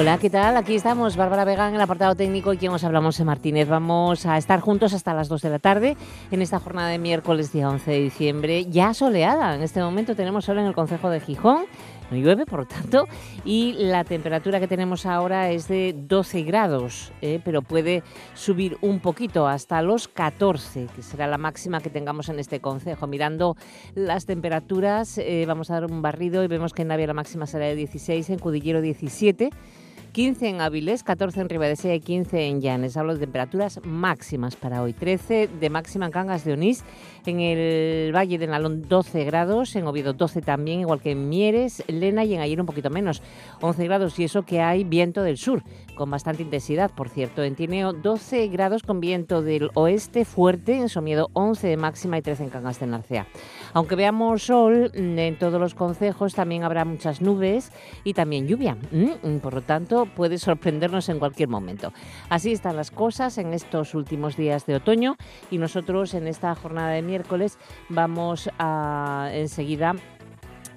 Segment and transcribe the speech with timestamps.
[0.00, 0.56] Hola, ¿qué tal?
[0.56, 3.68] Aquí estamos, Bárbara Vega en el apartado técnico y quien os hablamos en Martínez.
[3.68, 5.94] Vamos a estar juntos hasta las 2 de la tarde
[6.30, 9.54] en esta jornada de miércoles día 11 de diciembre, ya soleada.
[9.54, 11.66] En este momento tenemos sol en el Concejo de Gijón,
[12.10, 13.08] no llueve, por lo tanto,
[13.44, 17.38] y la temperatura que tenemos ahora es de 12 grados, ¿eh?
[17.44, 22.38] pero puede subir un poquito hasta los 14, que será la máxima que tengamos en
[22.38, 23.06] este concejo.
[23.06, 23.54] Mirando
[23.94, 27.44] las temperaturas, eh, vamos a dar un barrido y vemos que en Navia la máxima
[27.44, 29.50] será de 16, en Cudillero 17,
[30.12, 32.96] 15 en Avilés, 14 en Ribadesella y 15 en Llanes.
[32.96, 34.92] Hablo de temperaturas máximas para hoy.
[34.92, 36.82] 13 de máxima en Cangas de Onís,
[37.26, 41.84] en el Valle de Nalón 12 grados, en Oviedo 12 también, igual que en Mieres,
[41.86, 43.22] Lena y en Ayer un poquito menos,
[43.60, 45.62] 11 grados y eso que hay viento del sur,
[45.94, 47.42] con bastante intensidad, por cierto.
[47.42, 52.22] En Tineo 12 grados con viento del oeste fuerte, en Somiedo 11 de máxima y
[52.22, 53.26] 13 en Cangas de Narcea.
[53.72, 57.70] Aunque veamos sol en todos los concejos, también habrá muchas nubes
[58.04, 58.76] y también lluvia.
[58.90, 61.92] Mm, por lo tanto, puede sorprendernos en cualquier momento.
[62.28, 65.16] Así están las cosas en estos últimos días de otoño
[65.50, 69.94] y nosotros en esta jornada de miércoles vamos a enseguida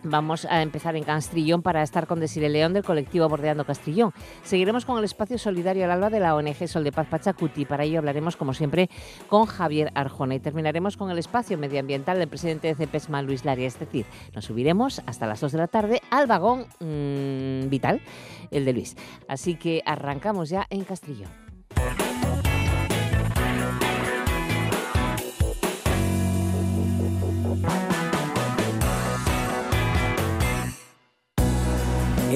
[0.06, 4.12] Vamos a empezar en Castrillón para estar con Desire León del colectivo Bordeando Castrillón.
[4.44, 7.64] Seguiremos con el espacio solidario al alba de la ONG Sol de Paz Pachacuti.
[7.64, 8.90] Para ello hablaremos, como siempre,
[9.30, 10.36] con Javier Arjona.
[10.36, 13.68] Y terminaremos con el espacio medioambiental del presidente de CEPESMA, Luis Laria.
[13.68, 18.02] Es decir, nos subiremos hasta las 2 de la tarde al vagón mm, vital,
[18.52, 18.98] el de Luis.
[19.30, 21.43] Así que arrancamos ya en Castrillón.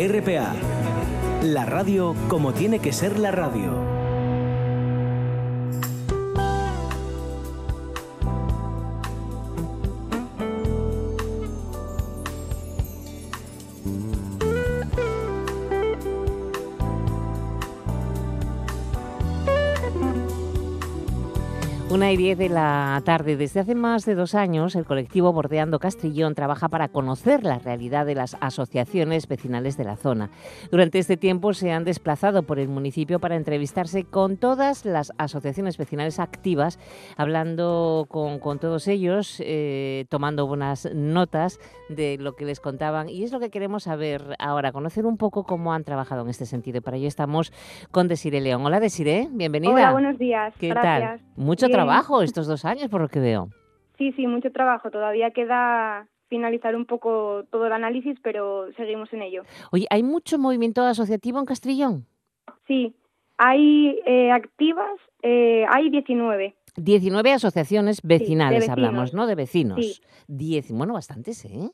[0.07, 0.53] RPA,
[1.43, 3.96] la radio como tiene que ser la radio.
[21.97, 23.37] Una y diez de la tarde.
[23.37, 28.05] Desde hace más de dos años, el colectivo Bordeando Castrillón trabaja para conocer la realidad
[28.05, 30.29] de las asociaciones vecinales de la zona.
[30.69, 35.79] Durante este tiempo se han desplazado por el municipio para entrevistarse con todas las asociaciones
[35.79, 36.77] vecinales activas,
[37.15, 41.59] hablando con, todos ellos, eh, tomando buenas notas
[41.89, 43.09] de lo que les contaban.
[43.09, 46.45] Y es lo que queremos saber ahora, conocer un poco cómo han trabajado en este
[46.45, 46.83] sentido.
[46.83, 47.51] Para ello estamos
[47.89, 48.63] con Desiree León.
[48.63, 49.73] Hola Desiree, bienvenida.
[49.73, 50.53] Hola, buenos días.
[50.59, 51.21] ¿Qué tal?
[51.35, 53.49] Mucho trabajo trabajo estos dos años, por lo que veo.
[53.97, 54.91] Sí, sí, mucho trabajo.
[54.91, 59.43] Todavía queda finalizar un poco todo el análisis, pero seguimos en ello.
[59.71, 62.05] Oye, ¿hay mucho movimiento asociativo en Castrillón?
[62.67, 62.93] Sí,
[63.37, 66.55] hay eh, activas, eh, hay 19.
[66.75, 69.25] 19 asociaciones vecinales hablamos, ¿no?
[69.25, 69.79] De vecinos.
[69.83, 70.01] Sí.
[70.27, 71.71] Diez, bueno, bastantes, ¿eh?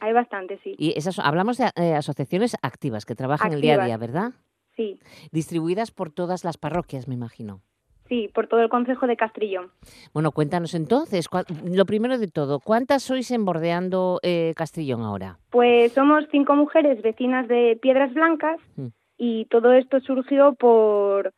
[0.00, 0.74] Hay bastantes, sí.
[0.78, 4.32] Y esas, hablamos de eh, asociaciones activas que trabajan el día a día, ¿verdad?
[4.76, 4.98] Sí.
[5.30, 7.60] Distribuidas por todas las parroquias, me imagino.
[8.08, 9.70] Sí, por todo el Consejo de Castrillón.
[10.12, 11.28] Bueno, cuéntanos entonces,
[11.64, 15.38] lo primero de todo, ¿cuántas sois en Bordeando eh, Castrillón ahora?
[15.50, 18.86] Pues somos cinco mujeres vecinas de Piedras Blancas mm.
[19.18, 21.32] y todo esto surgió por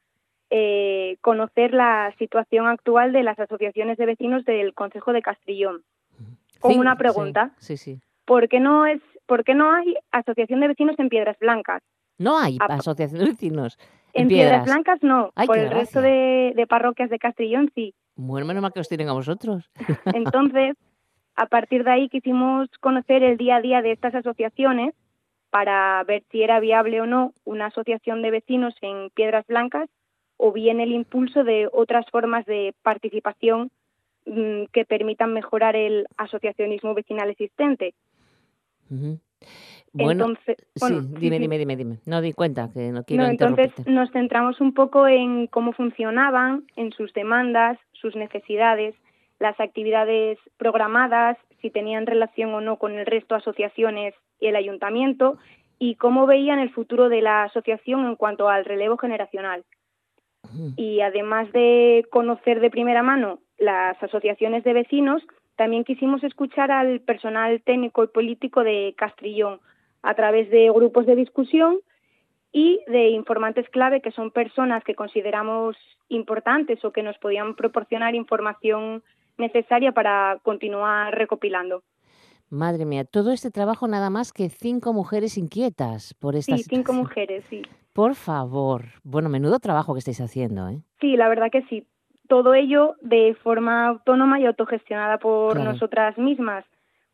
[0.51, 5.83] eh, conocer la situación actual de las asociaciones de vecinos del Consejo de Castrillón.
[6.61, 7.53] Con una pregunta.
[7.59, 11.39] Sí, sí, ¿Por qué no es, por qué no hay asociación de vecinos en Piedras
[11.39, 11.83] Blancas?
[12.19, 13.79] No hay asociación de vecinos.
[14.13, 14.65] En, Piedras.
[14.65, 17.95] Blancas no, por el resto de, parroquias de Castrillón sí.
[18.17, 19.71] Bueno, menos mal que os tienen a vosotros.
[20.15, 20.77] Entonces,
[21.37, 24.95] a partir de ahí quisimos conocer el día a día de estas asociaciones
[25.51, 29.89] para ver si era viable o no una asociación de vecinos en Piedras Blancas
[30.37, 33.71] o bien el impulso de otras formas de participación
[34.27, 37.95] mm, que permitan mejorar el asociacionismo vecinal existente.
[39.93, 41.99] Bueno, entonces, sí, dime, dime, dime, dime.
[42.07, 46.65] No di cuenta que no quiero no, Entonces nos centramos un poco en cómo funcionaban,
[46.77, 48.95] en sus demandas, sus necesidades,
[49.39, 54.57] las actividades programadas, si tenían relación o no con el resto de asociaciones y el
[54.57, 55.39] ayuntamiento,
[55.79, 59.65] y cómo veían el futuro de la asociación en cuanto al relevo generacional.
[60.77, 65.23] Y además de conocer de primera mano las asociaciones de vecinos,
[65.57, 69.61] también quisimos escuchar al personal técnico y político de Castrillón,
[70.09, 71.81] a través de grupos de discusión
[72.51, 75.77] y de informantes clave que son personas que consideramos
[76.09, 79.03] importantes o que nos podían proporcionar información
[79.37, 81.83] necesaria para continuar recopilando.
[82.49, 86.95] Madre mía, todo este trabajo nada más que cinco mujeres inquietas por esta Sí, cinco
[86.95, 87.61] mujeres, sí.
[87.93, 88.85] Por favor.
[89.05, 90.81] Bueno, menudo trabajo que estáis haciendo, ¿eh?
[91.01, 91.87] Sí, la verdad que sí.
[92.29, 95.73] Todo ello de forma autónoma y autogestionada por Claro.
[95.73, 96.65] nosotras mismas,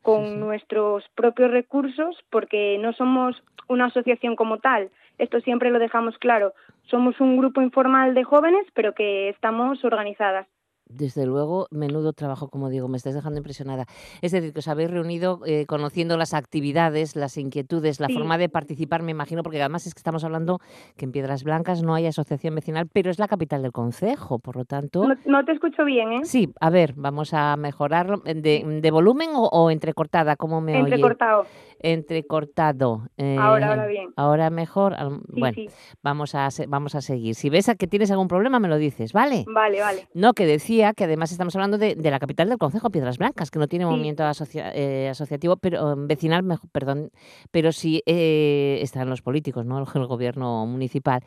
[0.05, 0.37] con Sí, sí.
[0.37, 4.91] nuestros propios recursos, porque no somos una asociación como tal.
[5.19, 6.53] Esto siempre lo dejamos claro.
[6.85, 10.47] Somos un grupo informal de jóvenes, pero que estamos organizadas.
[10.87, 13.87] Desde luego, menudo trabajo, como digo, me estás dejando impresionada.
[14.23, 18.15] Es decir, que os habéis reunido eh, conociendo las actividades, las inquietudes, la Sí.
[18.15, 20.61] forma de participar, me imagino, porque además es que estamos hablando
[20.97, 24.57] que en Piedras Blancas no hay asociación vecinal, pero es la capital del concejo, por
[24.57, 25.07] lo tanto...
[25.09, 26.21] No, no te escucho bien, ¿eh?
[26.25, 28.19] Sí, a ver, vamos a mejorarlo.
[28.19, 30.37] ¿De, de volumen o, o entrecortada?
[30.37, 30.81] ¿Cómo me oye?
[30.95, 31.47] Entrecortado.
[31.81, 33.09] Entrecortado.
[33.17, 34.11] eh, Ahora, ahora bien.
[34.17, 34.95] Ahora mejor.
[34.97, 35.69] Sí, bueno, sí.
[36.03, 37.35] Vamos, a, vamos a seguir.
[37.35, 39.45] Si ves a que tienes algún problema, me lo dices, ¿vale?
[39.47, 40.09] Vale, vale.
[40.15, 43.51] No, que decía que además estamos hablando de, de la capital del Concejo, Piedras Blancas,
[43.51, 43.91] que no tiene Sí.
[43.91, 46.43] movimiento asocia- eh, asociativo, pero eh, vecinal,
[46.73, 47.11] perdón,
[47.51, 49.79] pero sí eh, están los políticos, ¿no?
[49.95, 51.23] El, gobierno municipal,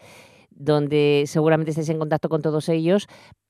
[0.51, 3.07] donde seguramente estáis en contacto con todos ellos.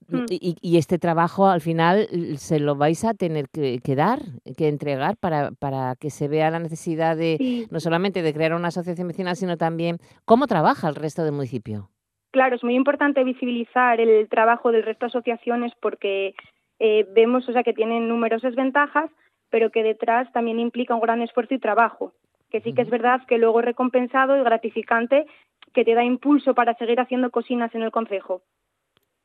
[0.09, 0.25] Mm.
[0.29, 2.07] Y, y este trabajo al final
[2.37, 4.21] se lo vais a tener que, que dar,
[4.55, 8.53] que entregar para, para que se vea la necesidad de Sí, no solamente de crear
[8.53, 11.89] una asociación vecinal, sino también cómo trabaja el resto del municipio.
[12.37, 16.35] Claro, es muy importante visibilizar el trabajo del resto de asociaciones porque
[16.77, 19.09] eh, vemos o sea, que tienen numerosas ventajas,
[19.49, 22.13] pero que detrás también implica un gran esfuerzo y trabajo.
[22.51, 25.25] Que sí que es verdad que luego es recompensado y gratificante,
[25.73, 28.43] que te da impulso para seguir haciendo cocinas en el concejo.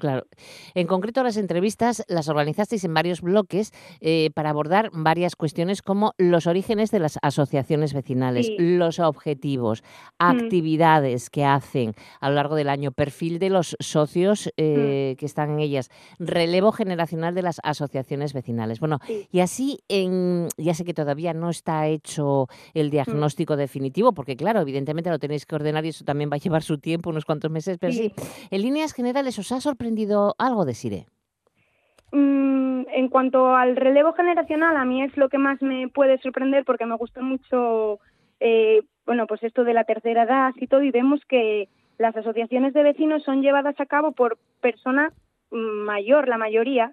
[0.03, 0.27] Claro.
[0.75, 3.71] En concreto, las entrevistas las organizasteis en varios bloques
[4.01, 8.57] eh, para abordar varias cuestiones como los orígenes de las asociaciones vecinales, Sí.
[8.59, 9.85] los objetivos,
[10.19, 15.51] actividades que hacen a lo largo del año, perfil de los socios eh, que están
[15.51, 15.89] en ellas,
[16.19, 18.81] relevo generacional de las asociaciones vecinales.
[18.81, 19.29] Bueno, Sí.
[19.31, 24.61] y así, en, ya sé que todavía no está hecho el diagnóstico definitivo, porque claro,
[24.61, 27.53] evidentemente lo tenéis que ordenar y eso también va a llevar su tiempo, unos cuantos
[27.53, 28.47] meses, pero sí, Sí.
[28.51, 29.92] en líneas generales, ¿os ha sorprendido
[30.39, 31.07] algo de Sire?
[32.13, 36.65] Mm, en cuanto al relevo generacional, a mí es lo que más me puede sorprender
[36.65, 38.01] porque me gusta mucho,
[38.41, 41.69] eh, bueno, pues esto de la tercera edad y todo, y vemos que
[41.99, 45.13] las asociaciones de vecinos son llevadas a cabo por personas
[45.51, 46.93] mayor, la mayoría,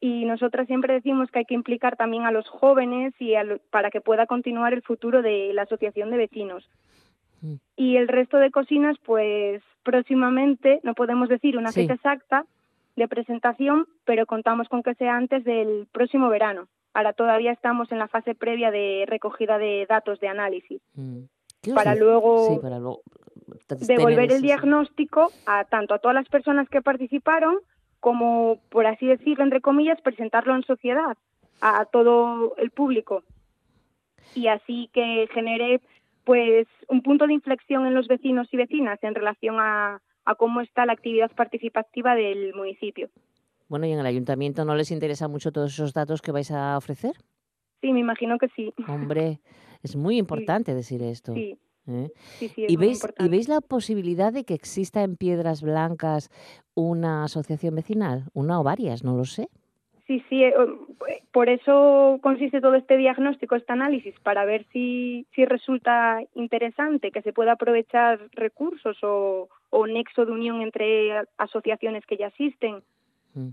[0.00, 3.58] y nosotras siempre decimos que hay que implicar también a los jóvenes y a lo-
[3.70, 6.68] para que pueda continuar el futuro de la asociación de vecinos.
[7.76, 11.82] Y el resto de cocinas, pues próximamente, no podemos decir una Sí.
[11.82, 12.46] fecha exacta
[12.96, 16.68] de presentación, pero contamos con que sea antes del próximo verano.
[16.94, 21.24] Ahora todavía estamos en la fase previa de recogida de datos de análisis, Mm.
[21.60, 23.00] ¿Qué os para luego Sí, para luego
[23.80, 27.58] devolver el diagnóstico a tanto a todas las personas que participaron
[28.00, 31.16] como, por así decirlo, entre comillas, presentarlo en sociedad
[31.62, 33.22] a todo el público
[34.34, 35.80] y así que genere
[36.24, 40.60] pues un punto de inflexión en los vecinos y vecinas en relación a, a cómo
[40.60, 43.10] está la actividad participativa del municipio.
[43.68, 46.76] Bueno, ¿y en el ayuntamiento no les interesa mucho todos esos datos que vais a
[46.76, 47.12] ofrecer?
[47.80, 48.72] Sí, me imagino que sí.
[48.88, 49.40] Hombre,
[49.82, 51.34] es muy importante decir esto.
[51.34, 52.10] Sí, ¿eh?
[52.38, 55.62] sí, sí, es ¿Y muy veis, ¿Y veis la posibilidad de que exista en Piedras
[55.62, 56.30] Blancas
[56.74, 58.24] una asociación vecinal?
[58.32, 59.48] Una o varias, no lo sé.
[60.06, 60.54] Sí, sí, eh,
[61.32, 67.22] por eso consiste todo este diagnóstico, este análisis, para ver si, si resulta interesante, que
[67.22, 72.82] se pueda aprovechar recursos o, o nexo de unión entre asociaciones que ya existen.
[73.32, 73.50] Mm.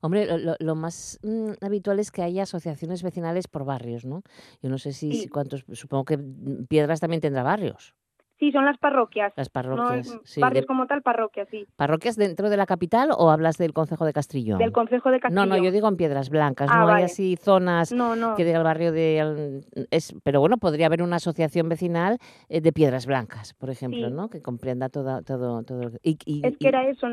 [0.00, 0.26] Hombre,
[0.58, 4.22] lo, más mm, habitual es que haya asociaciones vecinales por barrios, ¿no?
[4.62, 5.22] Yo no sé si, Sí.
[5.22, 7.94] si cuántos, supongo que mm, Piedras también tendrá barrios,
[8.38, 10.20] Sí, son las parroquias, las no parroquias.
[10.24, 13.72] sí, barrios de- como tal, parroquias, sí, ¿Parroquias dentro de la capital o hablas del
[13.72, 14.58] Concejo de Castrillón?
[14.58, 15.46] del Concejo de no, Castilla.
[15.46, 18.58] no, yo digo en Piedras Blancas, Ah, no hay así zonas No, no, que diga
[18.58, 19.62] el barrio de...
[19.92, 24.12] Es, pero bueno, podría haber una asociación vecinal eh, de Piedras Blancas, por ejemplo, Sí.
[24.14, 24.28] ¿no?
[24.28, 25.62] Que comprenda toda, todo...
[25.62, 27.06] todo y, y- es que era eso,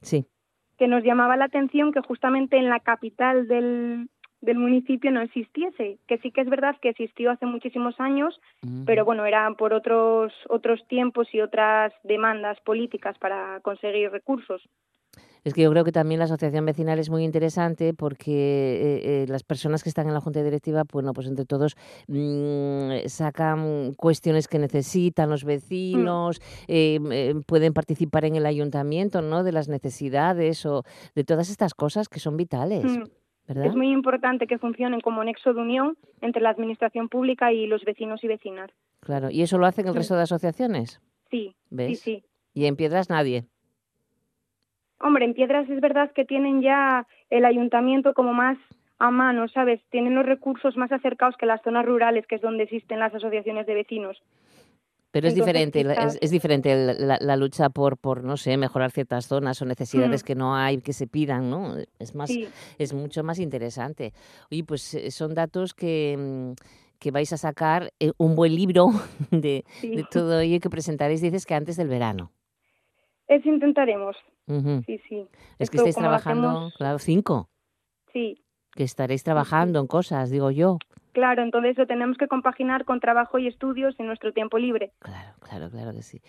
[0.00, 0.26] Sí,
[0.78, 4.08] que nos llamaba la atención que justamente en la capital del,
[4.42, 8.38] del municipio no existiese, que sí que es verdad que existió hace muchísimos años,
[8.84, 14.60] pero bueno, eran por otros otros tiempos y otras demandas políticas para conseguir recursos.
[15.44, 19.26] Es que yo creo que también la asociación vecinal es muy interesante porque eh, eh,
[19.28, 21.74] las personas que están en la junta directiva, bueno, pues entre todos
[22.06, 29.42] mm, sacan cuestiones que necesitan los vecinos, eh, eh, pueden participar en el ayuntamiento, ¿no?
[29.42, 30.84] De las necesidades o
[31.16, 33.04] de todas estas cosas que son vitales, Mm,
[33.48, 33.66] ¿verdad?
[33.66, 37.84] Es muy importante que funcionen como nexo de unión entre la administración pública y los
[37.84, 38.70] vecinos y vecinas.
[39.00, 42.00] Claro, y eso lo hacen el resto de asociaciones, Sí, sí, ¿ves?
[42.00, 42.24] sí.
[42.54, 43.44] Y en Piedras nadie.
[45.00, 48.58] Hombre, en Piedras es verdad que tienen ya el ayuntamiento como más
[48.98, 49.80] a mano, ¿sabes?
[49.90, 53.66] Tienen los recursos más acercados que las zonas rurales, que es donde existen las asociaciones
[53.66, 54.22] de vecinos.
[55.12, 55.84] Pero es diferente,
[56.20, 60.26] es, diferente la, lucha por, por, no sé, mejorar ciertas zonas o necesidades mm.
[60.26, 61.76] que no hay que se pidan, ¿no?
[61.98, 62.30] Es más,
[62.78, 64.12] es mucho más interesante.
[64.50, 66.52] Oye, pues eh, son datos que, mm,
[66.98, 68.88] que vais a sacar eh, un buen libro
[69.30, 69.64] de,
[70.10, 72.32] todo ello que presentaréis, dices que antes del verano.
[73.28, 74.16] Eso intentaremos.
[74.86, 75.26] Sí, sí.
[75.58, 77.48] Es que estáis trabajando, claro, cinco.
[78.12, 78.42] Sí
[78.74, 80.78] que estaréis trabajando en cosas, digo yo.
[81.12, 84.92] Claro, entonces lo tenemos que compaginar con trabajo y estudios en nuestro tiempo libre.
[84.98, 86.22] Claro, claro, claro que sí.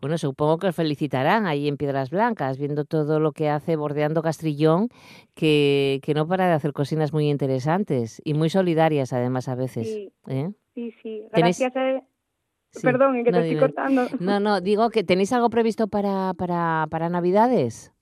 [0.00, 4.22] Bueno, supongo que os felicitarán ahí en Piedras Blancas, viendo todo lo que hace Bordeando
[4.22, 4.88] Castrillón,
[5.34, 9.86] que, que no para de hacer cocinas muy interesantes y muy solidarias además a veces.
[9.86, 10.50] Sí, ¿eh?
[10.74, 11.22] sí, sí.
[11.32, 12.02] Gracias a...
[12.82, 14.06] Perdón, que te estoy cortando.
[14.20, 17.92] No, no, digo que tenéis algo previsto para, para, para Navidades.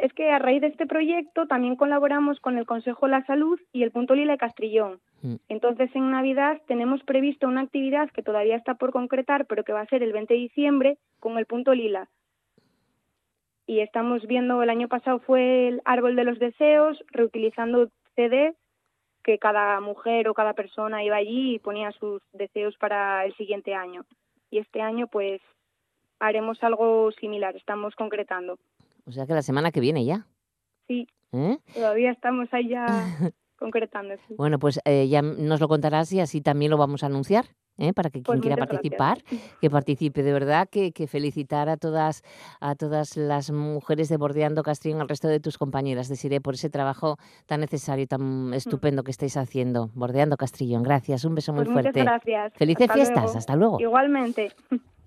[0.00, 3.60] Es que a raíz de este proyecto también colaboramos con el Consejo de la Salud
[3.72, 5.00] y el Punto Lila de Castrillón.
[5.22, 5.36] Mm.
[5.48, 9.82] Entonces, en Navidad tenemos previsto una actividad que todavía está por concretar, pero que va
[9.82, 12.08] a ser el 20 de diciembre con el Punto Lila.
[13.66, 18.56] Y estamos viendo, el año pasado fue el Árbol de los Deseos, reutilizando CDs,
[19.22, 23.74] que cada mujer o cada persona iba allí y ponía sus deseos para el siguiente
[23.74, 24.06] año.
[24.50, 25.40] Y este año, pues,
[26.18, 28.58] haremos algo similar, estamos concretando.
[29.08, 30.26] O sea que la semana que viene ya.
[30.86, 31.06] Sí.
[31.32, 31.58] ¿Eh?
[31.74, 32.86] Todavía estamos ahí ya
[33.58, 34.14] concretando.
[34.36, 37.46] Bueno, pues eh, ya nos lo contarás y así también lo vamos a anunciar.
[37.78, 37.92] ¿eh?
[37.92, 39.18] para que quien pues quiera participar,
[39.60, 40.22] que participe.
[40.22, 42.22] De verdad que, felicitar a todas,
[42.60, 46.70] a todas las mujeres de Bordeando Castrillón, al resto de tus compañeras, deciré, por ese
[46.70, 48.54] trabajo tan necesario, tan mm.
[48.54, 49.90] estupendo que estáis haciendo.
[49.94, 52.00] Bordeando Castrillón, gracias, un beso muy pues fuerte.
[52.00, 52.52] Muchas gracias.
[52.54, 53.80] Felices fiestas, hasta luego.
[53.80, 54.52] Igualmente.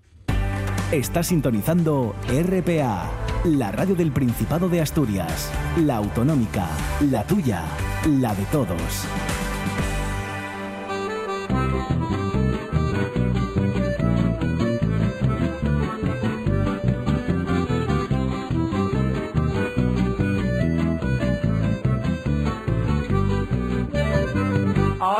[0.92, 3.10] Está sintonizando RPA,
[3.44, 6.68] la radio del Principado de Asturias, la autonómica,
[7.10, 7.64] la tuya,
[8.06, 9.06] la de todos.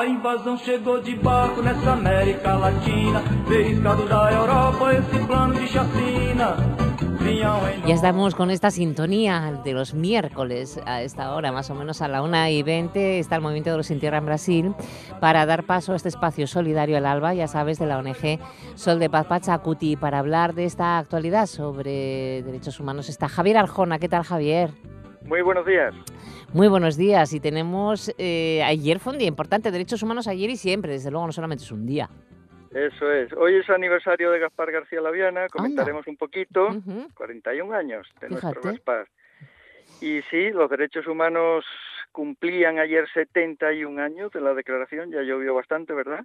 [0.03, 6.57] A invasão chegou de barco nessa América Latina, pescado da Europa esse plano de chacina.
[7.87, 12.09] Ya estamos con esta sintonía de los miércoles a esta hora, más o menos a
[12.09, 14.75] la 1 y 20, está el Movimiento de los Sin Tierra en Brasil,
[15.21, 18.41] para dar paso a este espacio solidario al alba, ya sabes, de la ONG
[18.75, 19.95] Sol de Paz Pachacuti.
[19.95, 24.01] Para hablar de esta actualidad sobre derechos humanos está Javier Arjona.
[24.01, 24.73] ¿Qué tal, Javier?
[25.25, 25.95] Muy buenos días.
[26.55, 27.33] Muy buenos días.
[27.33, 31.27] Y tenemos, eh, ayer fue un día importante, derechos humanos ayer y siempre, desde luego
[31.27, 32.11] no solamente es un día.
[32.75, 33.33] Eso es.
[33.33, 36.69] Hoy es aniversario de Gaspar García Laviana, comentaremos un poquito,
[37.15, 39.09] 41 años de nuestro Gaspar.
[40.03, 41.65] Y sí, los derechos humanos
[42.13, 46.25] cumplían ayer 71 años de la declaración, ya llovió bastante, ¿verdad?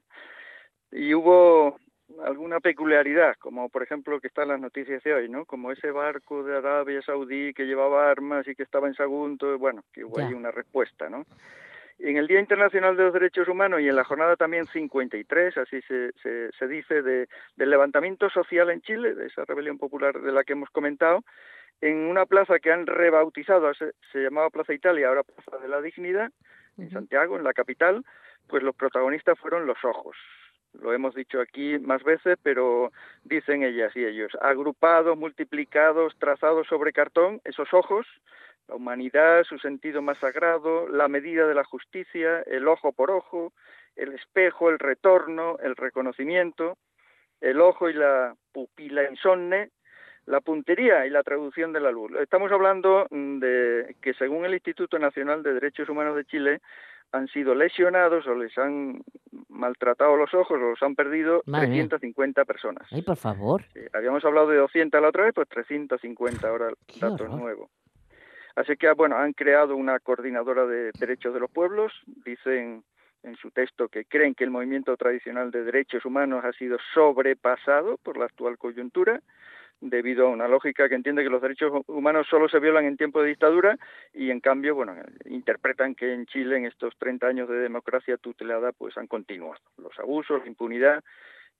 [0.91, 1.79] Y hubo
[2.23, 5.45] alguna peculiaridad, como por ejemplo que están las noticias de hoy, ¿no?
[5.45, 9.83] Como ese barco de Arabia Saudí que llevaba armas y que estaba en Sagunto, bueno,
[9.93, 11.25] que hubo ahí una respuesta, ¿no?
[11.99, 15.81] En el Día Internacional de los Derechos Humanos y en la jornada también 53, así
[15.81, 20.31] se, se, se dice, de, del levantamiento social en Chile, de esa rebelión popular de
[20.31, 21.23] la que hemos comentado,
[21.81, 25.81] en una plaza que han rebautizado, se, se llamaba Plaza Italia, ahora Plaza de la
[25.81, 26.31] Dignidad,
[26.77, 28.05] en Santiago, en la capital,
[28.47, 30.15] pues los protagonistas fueron los ojos,
[30.81, 32.91] lo hemos dicho aquí más veces, pero
[33.23, 38.05] dicen ellas y ellos, agrupados, multiplicados, trazados sobre cartón, esos ojos,
[38.67, 43.53] la humanidad, su sentido más sagrado, la medida de la justicia, el ojo por ojo,
[43.95, 46.77] el espejo, el retorno, el reconocimiento,
[47.41, 49.69] el ojo y la pupila insomne,
[50.25, 52.11] la puntería y la traducción de la luz.
[52.19, 56.61] Estamos hablando de que según el Instituto Nacional de Derechos Humanos de Chile,
[57.11, 59.01] han sido lesionados o les han
[59.49, 62.87] maltratado los ojos o los han perdido 350 personas.
[62.91, 63.63] Ay, por favor.
[63.93, 67.69] habíamos hablado de 200 la otra vez, pues 350 ahora, datos nuevos.
[68.55, 71.93] Así que, bueno, han creado una coordinadora de derechos de los pueblos,
[72.25, 72.83] dicen
[73.23, 77.97] en su texto que creen que el movimiento tradicional de derechos humanos ha sido sobrepasado
[77.97, 79.21] por la actual coyuntura
[79.81, 83.21] debido a una lógica que entiende que los derechos humanos solo se violan en tiempo
[83.21, 83.77] de dictadura
[84.13, 88.71] y en cambio, bueno, interpretan que en Chile en estos 30 años de democracia tutelada
[88.71, 91.03] pues han continuado los abusos, la impunidad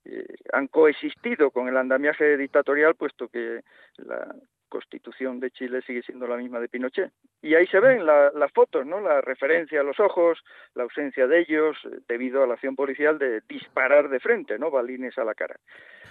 [0.06, 3.62] eh, han coexistido con el andamiaje dictatorial puesto que
[3.98, 4.34] la
[4.70, 7.12] Constitución de Chile sigue siendo la misma de Pinochet.
[7.42, 9.00] Y ahí se ven las fotos, ¿no?
[9.00, 10.44] La referencia a los ojos,
[10.76, 14.72] la ausencia de ellos, eh, debido a la acción policial de disparar de frente, ¿no?
[14.72, 15.56] Balines a la cara.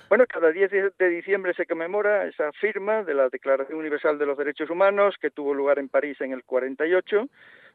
[0.08, 4.38] Bueno, cada 10 de diciembre se conmemora esa firma de la Declaración Universal de los
[4.38, 7.28] Derechos Humanos que tuvo lugar en París en el 48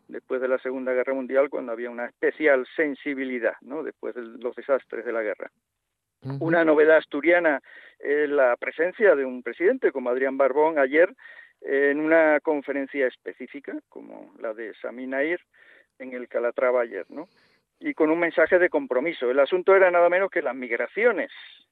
[0.08, 3.84] después de la Segunda Guerra Mundial, cuando había una especial sensibilidad, ¿no?
[3.84, 5.52] después de los desastres de la guerra.
[6.40, 7.62] Una novedad asturiana
[8.00, 11.14] es la presencia de un presidente como Adrián Barbón ayer
[11.62, 15.40] en una conferencia específica, como la de Saminair,
[16.00, 17.28] en el Calatrava ayer, ¿no?
[17.84, 19.30] Y con un mensaje de compromiso.
[19.30, 21.32] El asunto era nada menos que las migraciones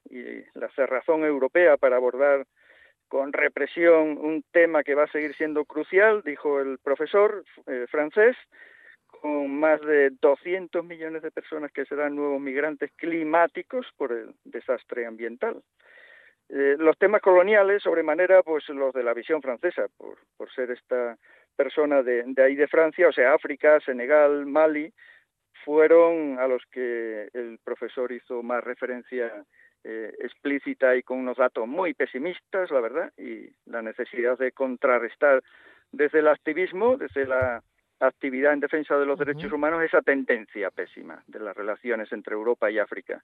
[0.09, 0.23] y
[0.55, 2.45] la cerrazón europea para abordar
[3.07, 8.35] con represión un tema que va a seguir siendo crucial, dijo el profesor eh, francés,
[9.07, 15.05] con más de 200 millones de personas que serán nuevos migrantes climáticos por el desastre
[15.05, 15.61] ambiental.
[16.49, 21.17] Eh, los temas coloniales, sobremanera, pues los de la visión francesa, por, por ser esta
[21.55, 24.91] persona de, de, ahí de Francia, o sea, África, Senegal, Mali,
[25.63, 29.31] fueron a los que el profesor hizo más referencia
[29.83, 35.41] eh, explícita y con unos datos muy pesimistas, la verdad, y la necesidad de contrarrestar
[35.91, 37.63] desde el activismo, desde la
[37.99, 42.71] actividad en defensa de los derechos humanos esa tendencia pésima de las relaciones entre Europa
[42.71, 43.23] y África,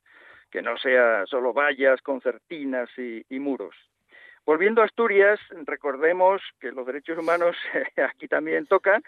[0.51, 3.75] que no sea solo vallas, concertinas y, y muros.
[4.45, 7.55] Volviendo a Asturias, recordemos que los derechos humanos
[7.97, 9.01] aquí también tocan.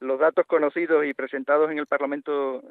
[0.00, 2.62] Los datos conocidos y presentados en el Parlamento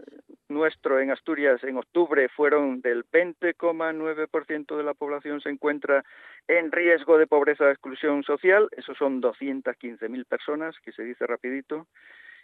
[0.47, 6.03] nuestro en Asturias en octubre fueron del 20,9% de la población se encuentra
[6.47, 8.67] en riesgo de pobreza o exclusión social.
[8.75, 11.85] Esos son 215.000 personas, que se dice rapidito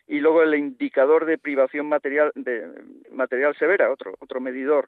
[0.07, 2.67] y luego el indicador de privación material de
[3.11, 4.87] material severa, otro otro medidor,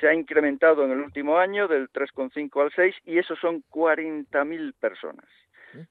[0.00, 4.74] se ha incrementado en el último año del 3,5 al 6 y eso son 40.000
[4.78, 5.26] personas,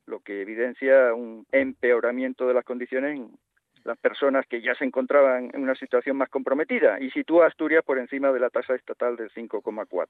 [0.05, 3.31] lo que evidencia un empeoramiento de las condiciones en
[3.87, 7.85] las personas que ya se encontraban en una situación más comprometida y sitúa a Asturias
[7.85, 10.07] por encima de la tasa estatal del 5,4.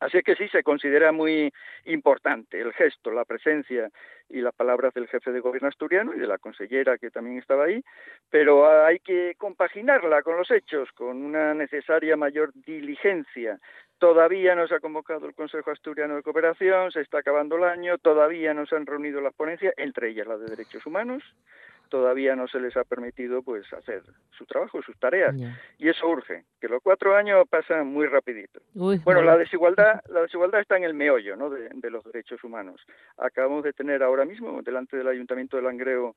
[0.00, 1.52] Así que sí se considera muy
[1.84, 3.90] importante el gesto, la presencia
[4.30, 7.64] y las palabras del jefe de gobierno asturiano y de la consellera que también estaba
[7.64, 7.84] ahí,
[8.30, 13.58] pero hay que compaginarla con los hechos, con una necesaria mayor diligencia.
[13.98, 17.98] Todavía no se ha convocado el Consejo Asturiano de Cooperación, se está acabando el año,
[17.98, 21.22] todavía no se han reunido las ponencias, entre ellas la de Derechos Humanos,
[21.90, 25.34] todavía no se les ha permitido pues hacer su trabajo, sus tareas.
[25.78, 28.60] Y eso urge, que los cuatro años pasan muy rapidito.
[28.74, 31.50] bueno, la desigualdad, la desigualdad está en el meollo ¿no?
[31.50, 32.80] de, de, los derechos humanos.
[33.18, 36.16] Acabamos de tener ahora mismo, delante del Ayuntamiento de Langreo,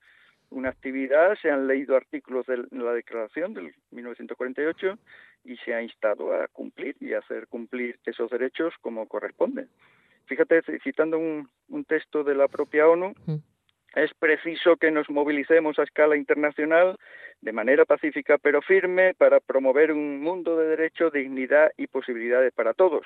[0.49, 4.97] una actividad, se han leído artículos de la declaración del 1948
[5.45, 9.67] y se ha instado a cumplir y a hacer cumplir esos derechos como corresponde.
[10.25, 13.13] Fíjate, citando un, un texto de la propia ONU,
[13.95, 16.97] es preciso que nos movilicemos a escala internacional
[17.41, 22.73] de manera pacífica pero firme para promover un mundo de derecho, dignidad y posibilidades para
[22.73, 23.05] todos.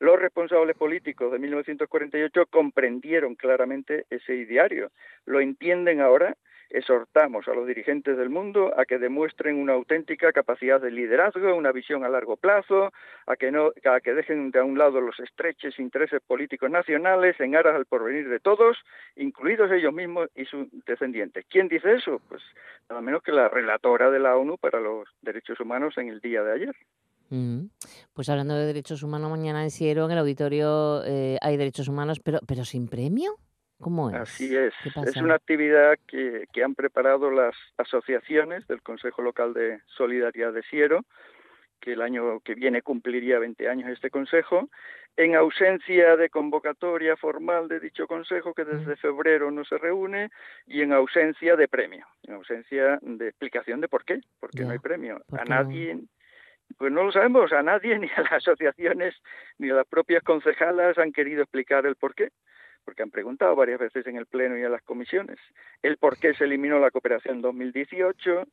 [0.00, 4.90] Los responsables políticos de 1948 comprendieron claramente ese ideario.
[5.24, 6.36] Lo entienden ahora
[6.74, 11.70] exhortamos a los dirigentes del mundo a que demuestren una auténtica capacidad de liderazgo, una
[11.70, 12.92] visión a largo plazo,
[13.26, 17.38] a que, no, a que dejen de a un lado los estreches intereses políticos nacionales
[17.38, 18.76] en aras al porvenir de todos,
[19.14, 21.46] incluidos ellos mismos y sus descendientes.
[21.48, 22.20] ¿Quién dice eso?
[22.28, 22.42] Pues
[22.88, 26.42] nada menos que la relatora de la ONU para los Derechos Humanos en el día
[26.42, 26.76] de ayer.
[27.30, 27.66] Mm.
[28.12, 32.20] Pues hablando de derechos humanos, mañana en Siero, en el auditorio, eh, hay derechos humanos,
[32.20, 33.38] pero, pero sin premio.
[33.84, 34.16] ¿Cómo es?
[34.16, 34.72] Así es.
[35.04, 40.62] Es una actividad que, que, han preparado las asociaciones del Consejo Local de Solidaridad de
[40.62, 41.04] Siero,
[41.80, 44.70] que el año que viene cumpliría 20 años este consejo,
[45.18, 50.30] en ausencia de convocatoria formal de dicho consejo, que desde febrero no se reúne,
[50.66, 54.78] y en ausencia de premio, en ausencia de explicación de por qué, porque no hay
[54.78, 55.20] premio.
[55.30, 55.98] A nadie,
[56.78, 59.14] pues no lo sabemos, a nadie, ni a las asociaciones,
[59.58, 62.30] ni a las propias concejalas han querido explicar el por qué
[62.84, 65.38] porque han preguntado varias veces en el Pleno y en las comisiones,
[65.82, 68.44] el por qué se eliminó la cooperación 2018,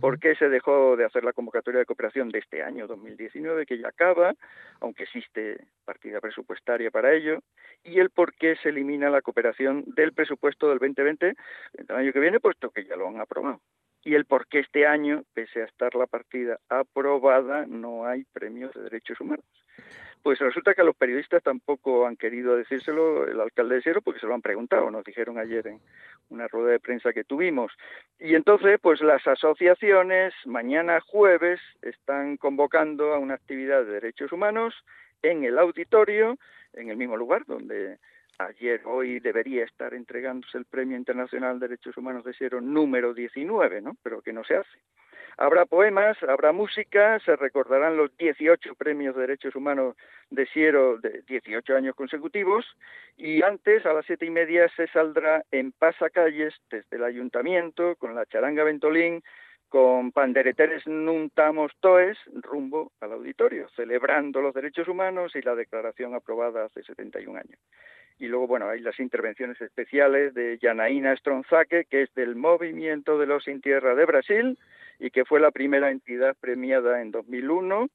[0.00, 3.78] por qué se dejó de hacer la convocatoria de cooperación de este año 2019, que
[3.78, 4.34] ya acaba,
[4.80, 7.38] aunque existe partida presupuestaria para ello,
[7.84, 11.34] y el por qué se elimina la cooperación del presupuesto del 2020
[11.74, 13.60] el año que viene, puesto que ya lo han aprobado.
[14.04, 18.72] Y el por qué este año, pese a estar la partida aprobada, no hay premios
[18.74, 19.44] de derechos humanos.
[20.22, 24.20] Pues resulta que a los periodistas tampoco han querido decírselo el alcalde de Siero porque
[24.20, 25.80] se lo han preguntado, nos dijeron ayer en
[26.30, 27.72] una rueda de prensa que tuvimos.
[28.18, 34.74] Y entonces, pues las asociaciones mañana jueves están convocando a una actividad de derechos humanos
[35.22, 36.38] en el auditorio,
[36.72, 37.98] en el mismo lugar donde
[38.38, 43.80] ayer, hoy debería estar entregándose el Premio Internacional de Derechos Humanos de Siero número 19,
[43.80, 43.96] ¿no?
[44.02, 44.78] Pero que no se hace.
[45.36, 49.96] Habrá poemas, habrá música, se recordarán los 18 premios de derechos humanos
[50.30, 52.64] de Siero de 18 años consecutivos
[53.16, 58.14] y antes, a las siete y media, se saldrá en pasacalles desde el ayuntamiento con
[58.14, 59.22] la charanga Ventolín,
[59.68, 66.66] con pandereteres nuntamos toes rumbo al auditorio, celebrando los derechos humanos y la declaración aprobada
[66.66, 67.58] hace 71 años.
[68.18, 73.26] Y luego, bueno, hay las intervenciones especiales de Yanaína Stronzaque, que es del Movimiento de
[73.26, 74.58] los Sin Tierra de Brasil
[74.98, 77.88] y que fue la primera entidad premiada en 2001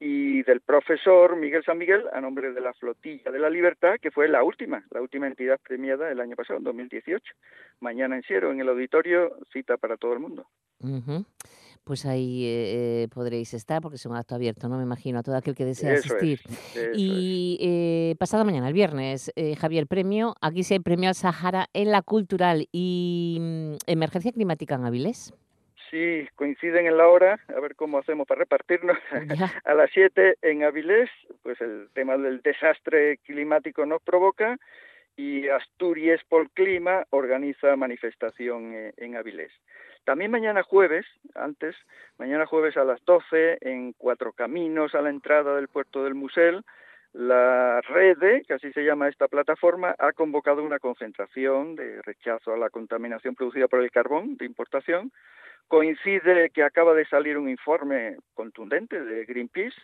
[0.00, 4.10] y del profesor Miguel San Miguel a nombre de la Flotilla de la Libertad, que
[4.10, 7.22] fue la última, la última entidad premiada el año pasado, en 2018.
[7.80, 10.46] Mañana en Ciero, en el auditorio, cita para todo el mundo.
[11.90, 14.76] Pues ahí eh, podréis estar, porque es un acto abierto, ¿no?
[14.76, 16.38] Me imagino, a todo aquel que desea asistir.
[16.94, 21.66] y eh, pasado mañana, el viernes, eh, Javier, premio, aquí sí hay premio al Sahara
[21.74, 25.34] en la cultural y mm, emergencia climática en Avilés.
[25.90, 28.96] Sí, coinciden en la hora, a ver cómo hacemos para repartirnos.
[29.64, 31.10] a las 7 en Avilés,
[31.42, 34.58] pues el tema del desastre climático nos provoca
[35.16, 39.50] y Asturias por Clima organiza manifestación eh, en Avilés.
[40.04, 41.76] También mañana jueves, antes,
[42.18, 46.64] mañana jueves a las 12 en Cuatro Caminos a la entrada del puerto del Musel,
[47.12, 52.56] la Rede, que así se llama esta plataforma, ha convocado una concentración de rechazo a
[52.56, 55.10] la contaminación producida por el carbón de importación
[55.70, 59.80] Coincide que acaba de salir un informe contundente de Greenpeace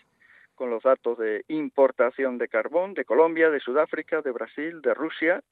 [0.56, 5.44] con los datos de importación de carbón de Colombia, de Sudáfrica, de Brasil, de Rusia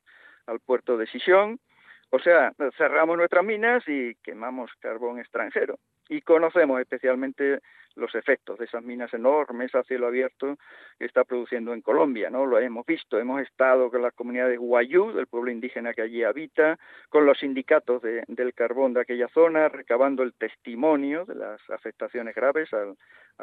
[0.47, 1.61] al puerto de Sisión.
[2.11, 5.79] O sea, cerramos nuestras minas y quemamos carbón extranjero.
[6.09, 7.61] Y conocemos especialmente
[7.97, 10.57] los efectos de esas minas enormes a cielo abierto
[10.99, 12.47] que está produciendo en Colombia, ¿no?
[12.47, 16.79] Lo hemos visto, hemos estado con las comunidades Guayú, del pueblo indígena que allí habita,
[17.09, 22.69] con los sindicatos del carbón de aquella zona, recabando el testimonio de las afectaciones graves
[22.73, 22.97] al,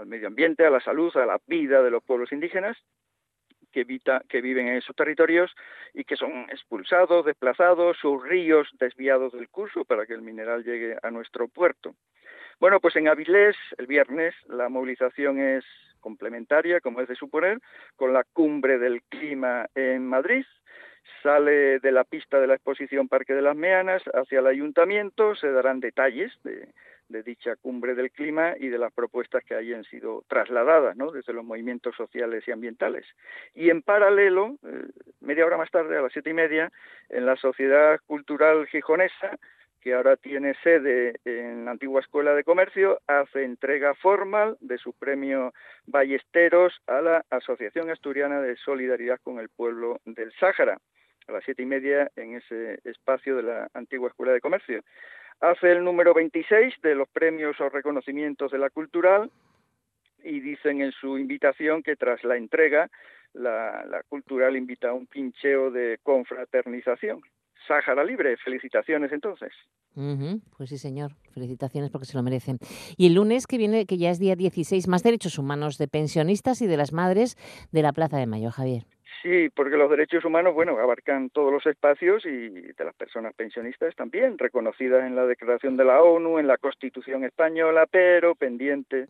[0.06, 2.78] medio ambiente, a la salud, a la vida de los pueblos indígenas,
[3.72, 3.86] que,
[4.28, 5.54] que, viven en esos territorios
[5.94, 10.98] y que son expulsados, desplazados, sus ríos desviados del curso para que el mineral llegue
[11.02, 11.96] a nuestro puerto.
[12.60, 15.66] Bueno, pues en Avilés, el viernes, la movilización es
[16.00, 17.60] complementaria, como es de suponer,
[17.96, 20.46] con la cumbre del clima en Madrid.
[21.24, 25.52] Sale de la pista de la exposición Parque de las Meanas hacia el ayuntamiento, se
[25.52, 26.68] darán detalles de,
[27.24, 31.12] dicha cumbre del clima y de las propuestas que hayan sido trasladadas ¿no?
[31.12, 33.06] desde los movimientos sociales y ambientales.
[33.54, 34.88] Y en paralelo, eh,
[35.20, 36.72] media hora más tarde, a las siete y media,
[37.10, 39.38] en la Sociedad Cultural Gijonesa,
[39.82, 44.94] que ahora tiene sede en la antigua Escuela de Comercio, hace entrega formal de su
[44.94, 45.54] premio
[45.88, 50.78] Ballesteros a la Asociación Asturiana de Solidaridad con el Pueblo del Sáhara,
[51.28, 54.82] a las siete y media en ese espacio de la antigua Escuela de Comercio.
[55.40, 59.32] Hace el número 26 de los premios o reconocimientos de la cultural
[60.24, 62.90] y dicen en su invitación que tras la entrega
[63.34, 67.22] la, cultural invita a un pincheo de confraternización.
[67.68, 68.38] Sáhara Libre.
[68.38, 69.52] Felicitaciones entonces.
[70.58, 71.12] Pues sí, señor.
[71.34, 72.58] Felicitaciones porque se lo merecen.
[72.98, 76.62] Y el lunes que viene, que ya es día 16, más derechos humanos de pensionistas
[76.62, 77.38] y de las madres
[77.72, 78.86] de la Plaza de Mayo, Javier.
[79.22, 83.96] Sí, porque los derechos humanos, bueno, abarcan todos los espacios y de las personas pensionistas
[83.96, 89.08] también, reconocidas en la Declaración de la ONU, en la Constitución española, pero pendiente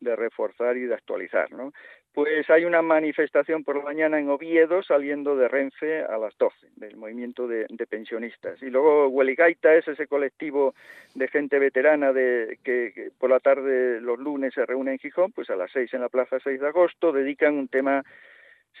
[0.00, 1.72] de reforzar y de actualizar, ¿no?
[2.14, 6.68] Pues hay una manifestación por la mañana en Oviedo saliendo de Renfe a las 12
[6.76, 8.62] del movimiento de, pensionistas.
[8.62, 10.74] Y luego Hueligaita es ese colectivo
[11.14, 15.48] de gente veterana de, que, por la tarde los lunes se reúne en Gijón, pues
[15.48, 18.04] a las 6 en la Plaza 6 de agosto dedican un tema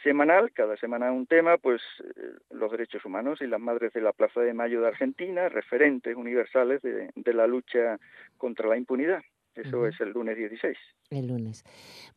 [0.02, 4.12] semanal, cada semana un tema, pues eh, los derechos humanos y las madres de la
[4.12, 7.98] Plaza de Mayo de Argentina, referentes universales de la lucha
[8.38, 9.22] contra la impunidad.
[9.54, 10.76] Eso es el lunes 16.
[11.10, 11.62] El lunes.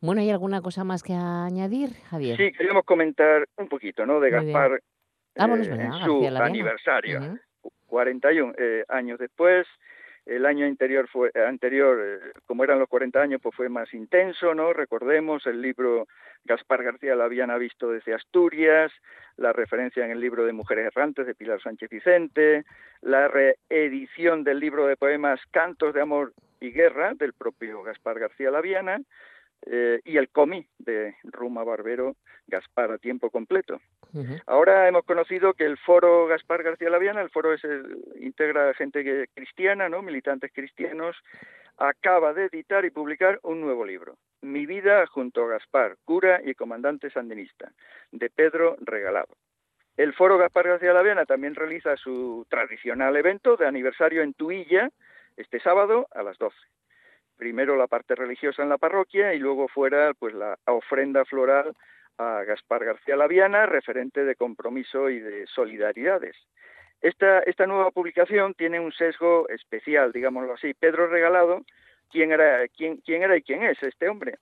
[0.00, 2.36] Bueno, ¿hay alguna cosa más que añadir, Javier?
[2.36, 4.20] Sí, queríamos comentar un poquito, ¿no?
[4.20, 4.80] De Gaspar
[5.36, 7.38] ah, eh, en su aniversario.
[7.86, 9.66] 41 eh, años después,
[10.26, 14.54] el año anterior fue anterior eh, como eran los 40 años pues fue más intenso
[14.54, 16.06] no recordemos el libro
[16.44, 18.92] Gaspar García la habían visto desde Asturias
[19.36, 22.64] la referencia en el libro de Mujeres errantes de Pilar Sánchez Vicente
[23.02, 28.50] la reedición del libro de poemas Cantos de amor y guerra del propio Gaspar García
[28.50, 29.00] Laviana
[29.66, 33.80] eh, y el COMI de Ruma Barbero Gaspar a tiempo completo.
[34.46, 37.60] Ahora hemos conocido que el foro Gaspar García Laviana, el foro es
[38.18, 40.00] integra gente cristiana, ¿no?
[40.00, 41.16] militantes cristianos,
[41.76, 46.54] acaba de editar y publicar un nuevo libro, Mi vida junto a Gaspar, cura y
[46.54, 47.72] comandante sandinista,
[48.12, 49.36] de Pedro Regalado.
[49.96, 54.90] El foro Gaspar García Laviana también realiza su tradicional evento de aniversario en Tuilla
[55.36, 56.56] este sábado a las 12.
[57.36, 61.74] Primero la parte religiosa en la parroquia y luego fuera pues la ofrenda floral
[62.18, 66.36] a Gaspar García Laviana, referente de compromiso y de solidaridades.
[67.02, 70.74] Esta, esta nueva publicación tiene un sesgo especial, digámoslo así.
[70.74, 71.64] Pedro Regalado,
[72.10, 74.38] ¿quién era, quién, quién era y quién es este hombre?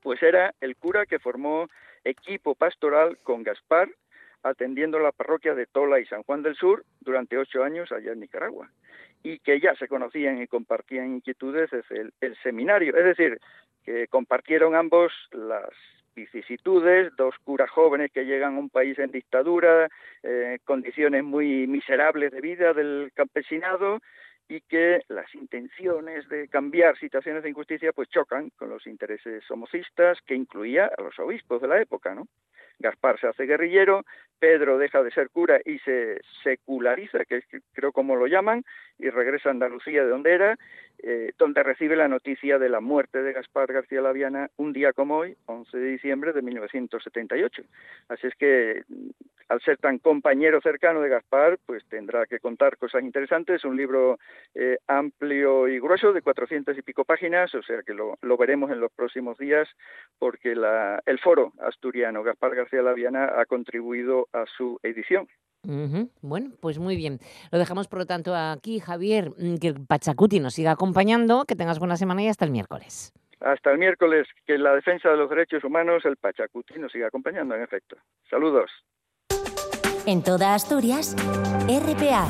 [0.00, 1.68] Pues era el cura que formó
[2.04, 3.88] equipo pastoral con Gaspar,
[4.48, 8.20] atendiendo la parroquia de Tola y San Juan del Sur durante ocho años allá en
[8.20, 8.70] Nicaragua
[9.22, 12.96] y que ya se conocían y compartían inquietudes desde el, seminario.
[12.96, 13.40] Es decir,
[13.84, 15.70] que compartieron ambos las
[16.14, 19.88] vicisitudes, dos curas jóvenes que llegan a un país en dictadura,
[20.22, 24.00] eh, condiciones muy miserables de vida del campesinado
[24.48, 30.18] y que las intenciones de cambiar situaciones de injusticia pues chocan con los intereses homocistas
[30.24, 32.28] que incluía a los obispos de la época, ¿no?
[32.78, 34.04] Gaspar se hace guerrillero,
[34.38, 37.40] Pedro deja de ser cura y se seculariza, que
[37.72, 38.64] creo como lo llaman,
[38.98, 40.58] y regresa a Andalucía de donde era,
[41.02, 45.18] eh, donde recibe la noticia de la muerte de Gaspar García Laviana un día como
[45.18, 47.62] hoy, 11 de diciembre de 1978.
[48.08, 48.82] Así es que
[49.48, 53.64] al ser tan compañero cercano de Gaspar, pues tendrá que contar cosas interesantes.
[53.64, 54.18] Un libro
[54.54, 58.80] eh, amplio y grueso de 400 y pico páginas, o sea que lo, veremos en
[58.80, 59.68] los próximos días,
[60.18, 65.28] porque el foro asturiano Gaspar García Laviana ha contribuido a su edición.
[66.22, 67.18] Bueno, pues muy bien.
[67.50, 71.78] Lo dejamos por lo tanto aquí, Javier, mm, que Pachacuti nos siga acompañando, que tengas
[71.78, 73.12] buena semana y hasta el miércoles.
[73.40, 77.54] Hasta el miércoles, que la defensa de los derechos humanos, el Pachacuti nos siga acompañando,
[77.54, 77.96] en efecto.
[78.30, 78.70] Saludos.
[80.06, 81.16] En toda Asturias,
[81.66, 82.28] RPA,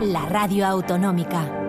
[0.00, 1.60] la radio autonómica.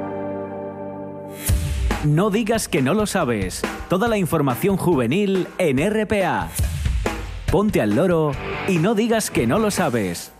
[2.05, 3.61] No digas que no lo sabes.
[3.89, 6.49] Toda la información juvenil en RPA.
[7.51, 8.31] Ponte al loro
[8.67, 10.34] y no digas que no lo sabes.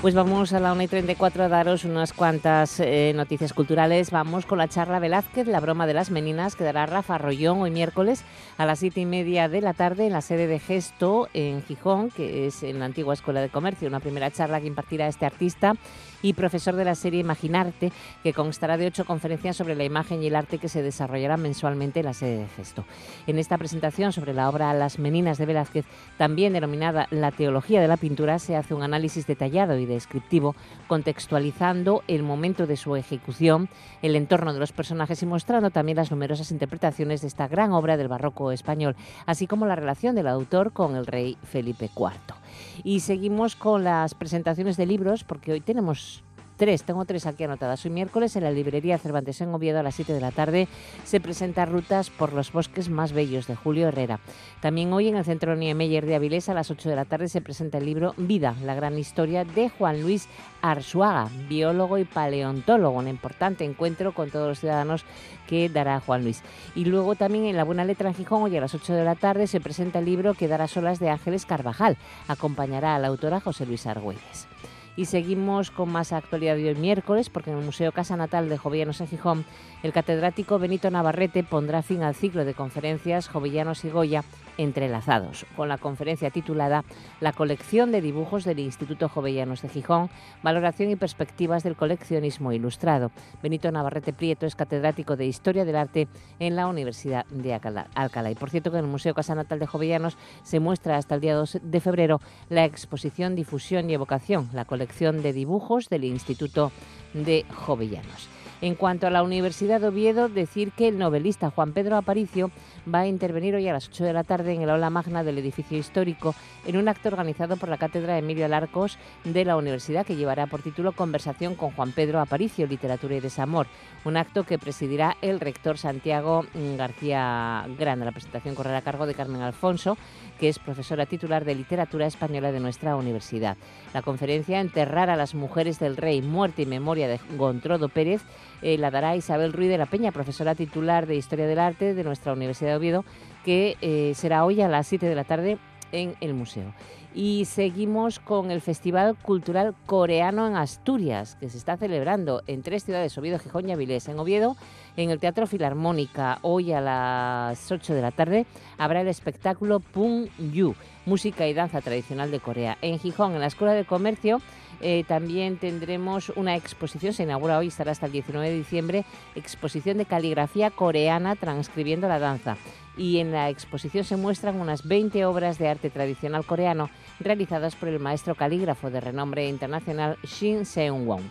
[0.00, 4.12] Pues vamos a la 1 y 34 a daros unas cuantas eh, noticias culturales.
[4.12, 7.72] Vamos con la charla Velázquez, la broma de las meninas, que dará Rafa Rollón hoy
[7.72, 8.22] miércoles
[8.58, 12.10] a las siete y media de la tarde en la sede de Gesto en Gijón,
[12.10, 13.88] que es en la antigua Escuela de Comercio.
[13.88, 15.74] Una primera charla que impartirá este artista
[16.22, 20.28] y profesor de la serie Imaginarte, que constará de ocho conferencias sobre la imagen y
[20.28, 22.84] el arte que se desarrollarán mensualmente en la sede de Gesto.
[23.26, 25.84] En esta presentación sobre la obra Las Meninas de Velázquez,
[26.16, 30.54] también denominada La Teología de la Pintura, se hace un análisis detallado y descriptivo,
[30.86, 33.68] contextualizando el momento de su ejecución,
[34.02, 37.96] el entorno de los personajes y mostrando también las numerosas interpretaciones de esta gran obra
[37.96, 38.96] del barroco español,
[39.26, 42.36] así como la relación del autor con el rey Felipe IV.
[42.84, 46.22] Y seguimos con las presentaciones de libros, porque hoy tenemos
[46.58, 47.84] tres, tengo tres aquí anotadas.
[47.84, 50.68] Hoy miércoles en la librería Cervantes en Oviedo a las 7 de la tarde
[51.04, 54.18] se presenta Rutas por los bosques más bellos de Julio Herrera.
[54.60, 57.40] También hoy en el Centro Niemeyer de Avilés a las 8 de la tarde se
[57.40, 60.28] presenta el libro Vida, la gran historia de Juan Luis
[60.60, 65.04] Arzuaga, biólogo y paleontólogo, un importante encuentro con todos los ciudadanos
[65.46, 66.42] que dará Juan Luis.
[66.74, 69.14] Y luego también en La Buena Letra en Gijón, hoy a las 8 de la
[69.14, 71.96] tarde, se presenta el libro Que dará solas de Ángeles Carvajal.
[72.26, 74.48] Acompañará a la autora José Luis Argüelles.
[74.98, 78.58] Y seguimos con más actualidad de hoy miércoles, porque en el Museo Casa Natal de
[78.58, 79.44] Jovellanos en Gijón,
[79.84, 84.24] el catedrático Benito Navarrete pondrá fin al ciclo de conferencias Jovellanos y Goya
[84.58, 86.84] entrelazados, con la conferencia titulada
[87.20, 90.10] La colección de dibujos del Instituto Jovellanos de Gijón,
[90.42, 93.10] valoración y perspectivas del coleccionismo ilustrado.
[93.42, 98.30] Benito Navarrete Prieto es catedrático de Historia del Arte en la Universidad de Alcalá.
[98.30, 101.20] Y por cierto que en el Museo Casa Natal de Jovellanos se muestra hasta el
[101.20, 106.72] día 2 de febrero la exposición Difusión y Evocación, la colección de dibujos del Instituto
[107.14, 108.37] de Jovellanos.
[108.60, 112.50] En cuanto a la Universidad de Oviedo, decir que el novelista Juan Pedro Aparicio
[112.92, 115.38] va a intervenir hoy a las 8 de la tarde en el aula magna del
[115.38, 116.34] edificio histórico
[116.66, 120.62] en un acto organizado por la Cátedra Emilio Alarcos de la Universidad que llevará por
[120.62, 123.68] título Conversación con Juan Pedro Aparicio, Literatura y Desamor,
[124.04, 126.44] un acto que presidirá el rector Santiago
[126.76, 128.06] García Grande.
[128.06, 129.96] La presentación correrá a cargo de Carmen Alfonso,
[130.40, 133.56] que es profesora titular de Literatura Española de nuestra universidad.
[133.94, 138.22] La conferencia Enterrar a las mujeres del rey, muerte y memoria de Gontrodo Pérez
[138.62, 142.04] eh, la dará Isabel Ruiz de la Peña, profesora titular de Historia del Arte de
[142.04, 143.04] nuestra Universidad de Oviedo,
[143.44, 145.58] que eh, será hoy a las 7 de la tarde
[145.92, 146.72] en el museo.
[147.20, 152.84] Y seguimos con el Festival Cultural Coreano en Asturias, que se está celebrando en tres
[152.84, 154.06] ciudades, Oviedo, Gijón y Avilés.
[154.06, 154.56] En Oviedo,
[154.96, 158.46] en el Teatro Filarmónica, hoy a las 8 de la tarde,
[158.78, 160.76] habrá el espectáculo Pung Yu,
[161.06, 162.78] música y danza tradicional de Corea.
[162.82, 164.40] En Gijón, en la Escuela de Comercio,
[164.80, 169.04] eh, también tendremos una exposición, se inaugura hoy, estará hasta el 19 de diciembre,
[169.34, 172.56] exposición de caligrafía coreana transcribiendo la danza.
[172.98, 177.88] Y en la exposición se muestran unas 20 obras de arte tradicional coreano realizadas por
[177.88, 181.22] el maestro calígrafo de renombre internacional Shin Seung-won.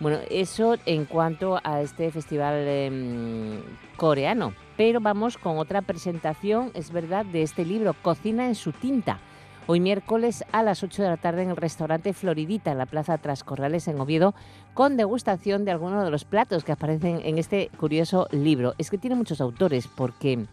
[0.00, 3.60] Bueno, eso en cuanto a este festival em,
[3.96, 4.52] coreano.
[4.76, 9.18] Pero vamos con otra presentación, es verdad, de este libro, Cocina en su tinta.
[9.66, 13.18] Hoy miércoles a las 8 de la tarde en el restaurante Floridita, en la Plaza
[13.18, 14.34] Trascorrales en Oviedo,
[14.72, 18.74] con degustación de algunos de los platos que aparecen en este curioso libro.
[18.78, 20.46] Es que tiene muchos autores porque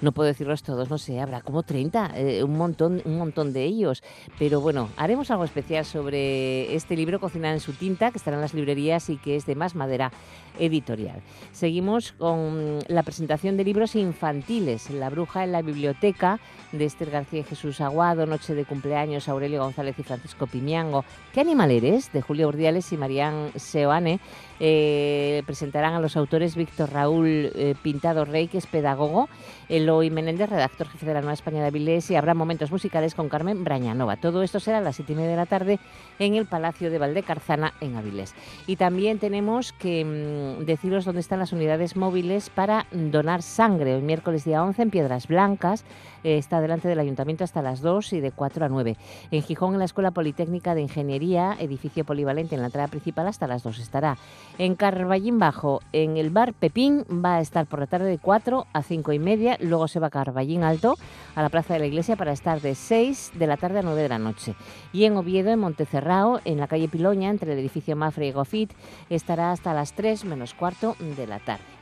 [0.00, 3.64] no puedo decirlos todos, no sé, habrá como 30, eh, un, montón, un montón de
[3.64, 4.02] ellos.
[4.38, 8.42] Pero bueno, haremos algo especial sobre este libro, Cocina en su tinta, que estará en
[8.42, 10.12] las librerías y que es de más madera
[10.58, 11.22] editorial.
[11.52, 16.40] Seguimos con la presentación de libros infantiles, La bruja en la biblioteca,
[16.72, 21.40] de Esther García y Jesús Aguado, Noche de cumpleaños, Aurelio González y Francisco Pimiango, ¿Qué
[21.40, 22.12] animal eres?
[22.12, 24.20] de Julio Urdiales y Marían Seoane,
[24.60, 29.28] eh, presentarán a los autores Víctor Raúl eh, Pintado Rey, que es pedagogo,
[29.68, 33.28] Eloy Menéndez, redactor jefe de la Nueva España de Avilés, y habrá momentos musicales con
[33.28, 34.16] Carmen Brañanova.
[34.16, 35.78] Todo esto será a las siete y media de la tarde
[36.18, 38.34] en el Palacio de Valdecarzana, en Avilés.
[38.66, 43.94] Y también tenemos que mm, deciros dónde están las unidades móviles para donar sangre.
[43.94, 45.84] Hoy miércoles día 11 en Piedras Blancas,
[46.26, 48.96] eh, está delante del Ayuntamiento hasta las 2 y de 4 a 9.
[49.30, 53.46] En Gijón, en la Escuela Politécnica de Ingeniería, edificio polivalente en la entrada principal, hasta
[53.46, 54.18] las 2 estará.
[54.58, 58.66] En Carballín Bajo, en el bar Pepín, va a estar por la tarde de 4
[58.72, 59.56] a 5 y media.
[59.60, 60.96] Luego se va a Carballín Alto,
[61.36, 64.02] a la Plaza de la Iglesia, para estar de 6 de la tarde a 9
[64.02, 64.56] de la noche.
[64.92, 68.72] Y en Oviedo, en Montecerrao, en la calle Piloña, entre el edificio Mafre y Gofit,
[69.10, 71.75] estará hasta las 3 menos cuarto de la tarde.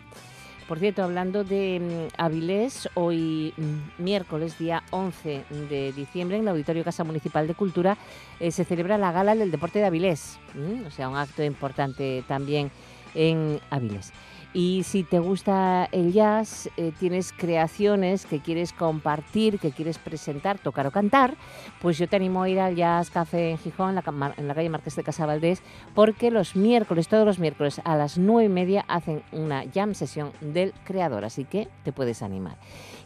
[0.68, 6.48] Por cierto, hablando de mm, Avilés, hoy mm, miércoles, día 11 de diciembre, en el
[6.48, 7.98] Auditorio Casa Municipal de Cultura,
[8.40, 10.38] eh, se celebra la Gala del Deporte de Avilés,
[10.86, 12.70] o sea, un acto importante también
[13.14, 14.12] en Avilés.
[14.56, 20.60] Y si te gusta el jazz, eh, tienes creaciones que quieres compartir, que quieres presentar,
[20.60, 21.34] tocar o cantar,
[21.82, 24.94] pues yo te animo a ir al Jazz Café en Gijón, en la, calle Marqués
[24.94, 25.60] de Casabaldés,
[25.92, 30.30] porque los miércoles, todos los miércoles a las nueve y media hacen una jam sesión
[30.40, 32.56] del creador, así que te puedes animar.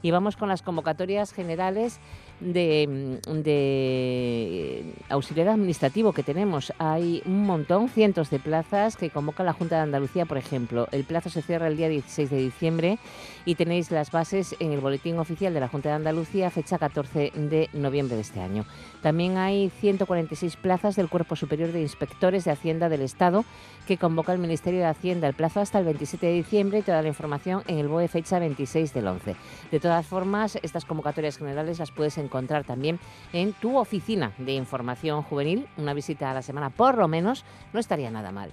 [0.02, 1.98] Y vamos con las convocatorias generales
[2.40, 6.72] de, de, auxiliar administrativo que tenemos.
[6.78, 10.88] Hay un montón, cientos de plazas que convoca la Junta de Andalucía, por ejemplo.
[10.92, 12.98] El plazo se cierra el día 16 de diciembre
[13.44, 17.32] y tenéis las bases en el boletín oficial de la Junta de Andalucía, fecha 14
[17.34, 18.64] de noviembre de este año.
[19.02, 23.44] También hay 146 plazas del Cuerpo Superior de Inspectores de Hacienda del Estado
[23.86, 25.28] que convoca el Ministerio de Hacienda.
[25.28, 28.38] El plazo hasta el 27 de diciembre y toda la información en el BOE fecha
[28.38, 29.36] 26 del 11.
[29.70, 32.98] De todas formas, estas convocatorias generales las puedes encontrar también
[33.32, 35.66] en tu oficina de información juvenil.
[35.76, 38.50] Una visita a la semana por lo menos no estaría nada mal.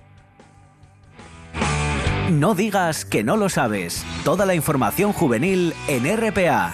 [2.32, 4.04] No digas que no lo sabes.
[4.24, 6.74] Toda la información juvenil en RPA.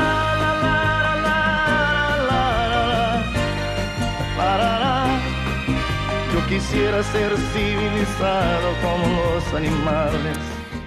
[6.51, 10.37] quisiera ser civilizado como los animales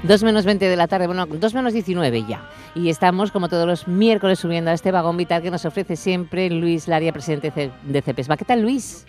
[0.03, 2.51] 2 menos 20 de la tarde, bueno, 2 menos 19 ya.
[2.75, 6.51] Y estamos, como todos los miércoles, subiendo a este vagón vital que nos ofrece siempre
[6.51, 7.51] Luis Laria, presidente
[7.83, 8.37] de CEPESMA.
[8.37, 9.07] ¿Qué tal, Luis?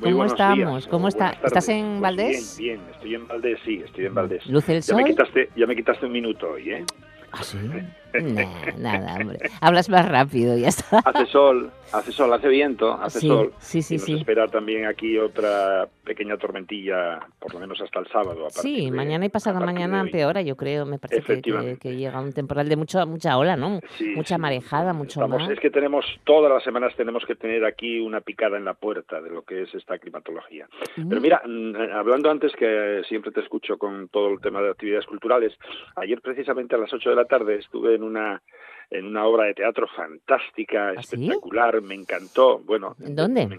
[0.00, 0.88] ¿Cómo estamos?
[0.88, 1.36] ¿Cómo está?
[1.44, 2.58] ¿Estás en Valdés?
[2.58, 4.44] bien, bien, estoy en Valdés, sí, estoy en Valdés.
[4.48, 4.98] ¿Luce el sol?
[4.98, 6.84] Ya me quitaste, ya me quitaste un minuto hoy, ¿eh?
[7.30, 7.58] ¿Ah, sí?
[8.78, 9.38] nada, hombre.
[9.60, 10.98] Hablas más rápido, ya está.
[11.04, 13.52] Hace sol, hace sol, hace viento, hace sol.
[13.58, 14.12] Sí, sí, y sí.
[14.12, 18.48] Nos espera también aquí otra pequeña tormentilla, por lo menos hasta el sábado.
[18.50, 20.86] sí, mañana y pasado mañana empeora, yo creo.
[20.86, 23.80] Me parece que, llega un temporal de mucho, mucha ola, ¿no?
[24.14, 25.50] mucha marejada, mucho más.
[25.50, 29.20] Es que tenemos, todas las semanas tenemos que tener aquí una picada en la puerta
[29.20, 30.68] de lo que es esta climatología.
[30.96, 35.06] Pero mira, mm, hablando antes, que siempre te escucho con todo el tema de actividades
[35.06, 35.52] culturales,
[35.96, 38.42] ayer precisamente a las 8 de la tarde estuve en una
[38.90, 42.60] en una obra de teatro fantástica, ¿Ah, espectacular, me encantó.
[42.60, 43.46] Bueno, ¿En dónde?
[43.46, 43.58] Me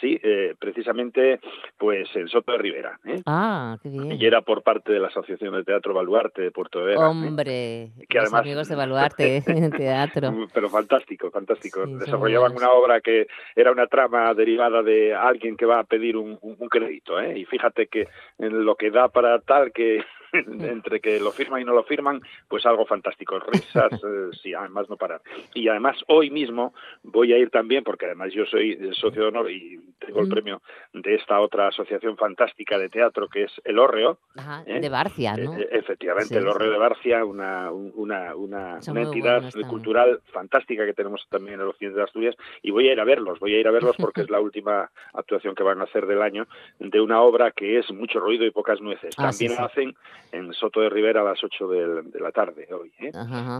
[0.00, 1.40] Sí, eh, precisamente
[1.76, 2.98] pues en Soto de Rivera.
[3.04, 3.20] ¿eh?
[3.26, 4.12] Ah, qué bien.
[4.12, 7.02] Y era por parte de la Asociación de Teatro Baluarte de Puerto Vera.
[7.02, 7.04] ¿eh?
[7.04, 10.46] Hombre, que los amigos de Baluarte en teatro.
[10.54, 11.86] Pero fantástico, fantástico.
[11.86, 16.38] Desarrollaban una obra que era una trama derivada de alguien que va a pedir un,
[16.40, 17.20] un crédito.
[17.20, 17.38] ¿eh?
[17.38, 20.02] Y fíjate que en lo que da para tal que
[20.60, 23.38] entre que lo firman y no lo firman, pues algo fantástico.
[23.40, 25.20] Risas, eh, sí, además no parar.
[25.54, 29.50] Y además hoy mismo voy a ir también, porque además yo soy socio de honor
[29.50, 30.30] y tengo el mm.
[30.30, 30.62] premio
[30.92, 34.18] de esta otra asociación fantástica de teatro que es El Órreo.
[34.66, 34.80] ¿eh?
[34.80, 35.56] de Barcia, ¿no?
[35.56, 41.54] Eh, efectivamente, El Órreo de Barcia, una, una, una, entidad cultural fantástica que tenemos también
[41.54, 42.36] en los Occidente de Asturias.
[42.62, 44.90] Y voy a ir a verlos, voy a ir a verlos porque es la última
[45.14, 46.46] actuación que van a hacer del año
[46.78, 49.14] de una obra que es mucho ruido y pocas nueces.
[49.16, 49.94] Ah, también hacen
[50.32, 53.10] en Soto de Rivera a las 8 de, la tarde hoy, ¿eh?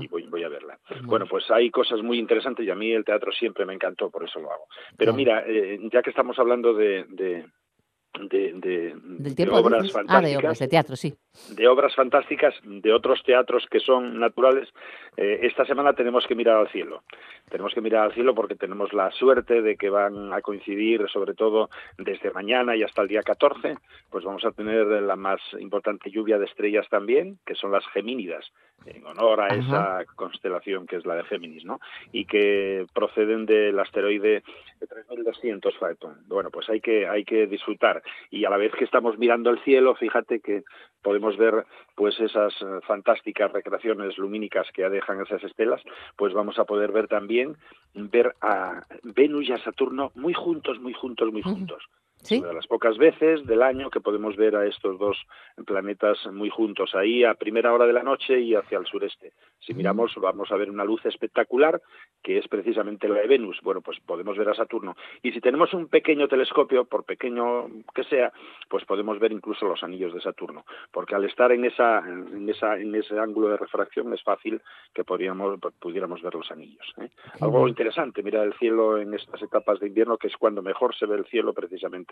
[0.00, 0.78] y voy, voy, a verla.
[1.04, 4.24] Bueno, pues hay cosas muy interesantes y a mí el teatro siempre me encantó, por
[4.24, 4.66] eso lo hago.
[4.96, 7.46] Pero mira, eh, ya que estamos hablando de, de,
[9.50, 10.06] obras fantásticas.
[10.08, 11.14] Ah, de obras de teatro, sí.
[11.54, 14.68] De obras fantásticas de otros teatros que son naturales.
[15.16, 17.02] Eh, esta semana tenemos que mirar al cielo.
[17.50, 21.34] Tenemos que mirar al cielo porque tenemos la suerte de que van a coincidir, sobre
[21.34, 23.74] todo desde mañana y hasta el día 14,
[24.10, 28.50] pues vamos a tener la más importante lluvia de estrellas también, que son las Gemínidas,
[28.86, 31.80] en honor a esa constelación que es la de Géminis, ¿no?
[32.12, 34.42] Y que proceden del asteroide
[34.78, 36.18] 3200 Phaeton.
[36.26, 39.62] Bueno, pues hay que hay que disfrutar y a la vez que estamos mirando el
[39.64, 40.64] cielo, fíjate que
[41.02, 45.82] podemos ver pues esas eh, fantásticas recreaciones lumínicas que dejan esas estelas,
[46.16, 47.56] pues vamos a poder ver también
[47.94, 51.82] ver a Venus y a Saturno muy juntos, muy juntos, muy juntos.
[52.30, 55.16] Una de las pocas veces del año que podemos ver a estos dos
[55.66, 59.32] planetas muy juntos, ahí a primera hora de la noche y hacia el sureste.
[59.60, 61.80] Si miramos, vamos a ver una luz espectacular,
[62.22, 63.58] que es precisamente la de Venus.
[63.62, 64.96] Bueno, pues podemos ver a Saturno.
[65.22, 68.32] Y si tenemos un pequeño telescopio, por pequeño que sea,
[68.68, 70.64] pues podemos ver incluso los anillos de Saturno.
[70.92, 74.60] Porque al estar en, esa, en, esa, en ese ángulo de refracción es fácil
[74.94, 76.86] que podríamos, pudiéramos ver los anillos.
[77.00, 77.08] ¿eh?
[77.40, 81.06] Algo interesante, mira el cielo en estas etapas de invierno, que es cuando mejor se
[81.06, 82.09] ve el cielo precisamente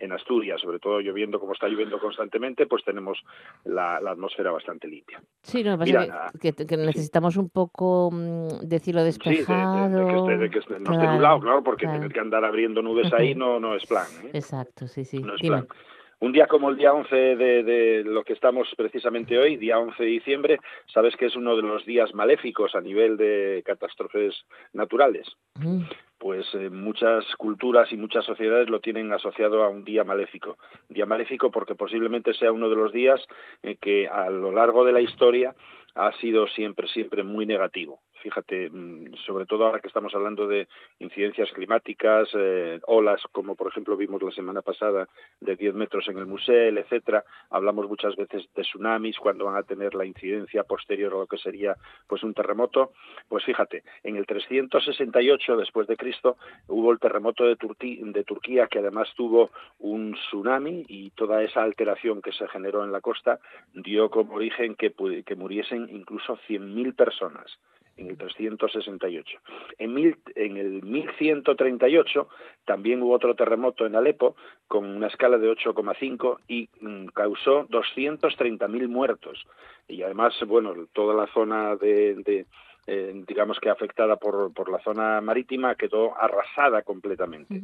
[0.00, 3.22] en Asturias, sobre todo lloviendo como está lloviendo constantemente, pues tenemos
[3.64, 5.22] la, atmósfera bastante limpia.
[5.42, 9.86] Sí, no, pasa que, que, necesitamos un poco mm, de cielo despejado.
[9.86, 9.92] Sí,
[10.36, 13.60] de, que, esté, no esté nublado, claro, porque tener que andar abriendo nubes ahí no,
[13.60, 14.06] no es plan.
[14.24, 14.30] ¿eh?
[14.34, 15.20] Exacto, sí, sí.
[15.20, 15.66] No es plan.
[16.24, 20.02] Un día como el día 11 de, de, lo que estamos precisamente hoy, día 11
[20.02, 24.34] de diciembre, sabes que es uno de los días maléficos a nivel de catástrofes
[24.72, 25.28] naturales.
[25.60, 25.82] Mm
[26.16, 30.56] pues eh, muchas culturas y muchas sociedades lo tienen asociado a un día maléfico.
[30.88, 33.20] Día maléfico porque posiblemente sea uno de los días
[33.62, 35.54] eh, que a lo largo de la historia
[35.94, 40.66] ha sido siempre, siempre muy negativo fíjate, mm, sobre todo ahora que estamos hablando de
[40.98, 45.06] incidencias climáticas, eh, olas como por ejemplo vimos la semana pasada
[45.40, 49.62] de 10 metros en el Musel, etcétera, hablamos muchas veces de tsunamis cuando van a
[49.62, 51.76] tener la incidencia posterior a lo que sería
[52.08, 52.92] pues un terremoto,
[53.28, 58.78] pues fíjate, en el 368 después de Cristo hubo el terremoto de, de Turquía que
[58.78, 59.50] además tuvo
[59.80, 63.38] un tsunami y toda esa alteración que se generó en la costa
[63.74, 64.94] dio como origen que,
[65.26, 67.58] que muriesen incluso 100.000 personas
[67.96, 69.38] en el 368.
[69.78, 72.28] En, mil, el 1138
[72.64, 74.36] también hubo otro terremoto en Alepo
[74.68, 79.46] con una escala de 8,5 y mm, causó 230.000 muertos.
[79.88, 82.46] Y además, bueno, toda la zona de,
[82.86, 87.60] eh, digamos que afectada por, por la zona marítima quedó arrasada completamente.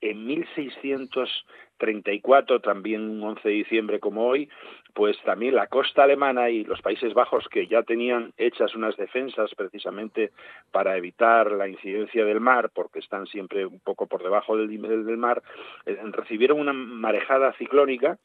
[0.00, 4.48] En 1634, también un 11 de diciembre como hoy,
[4.94, 9.52] pues también la costa alemana y los Países Bajos, que ya tenían hechas unas defensas
[9.56, 10.30] precisamente
[10.70, 15.04] para evitar la incidencia del mar, porque están siempre un poco por debajo del nivel
[15.04, 15.42] del mar,
[15.84, 18.18] eh, recibieron una marejada ciclónica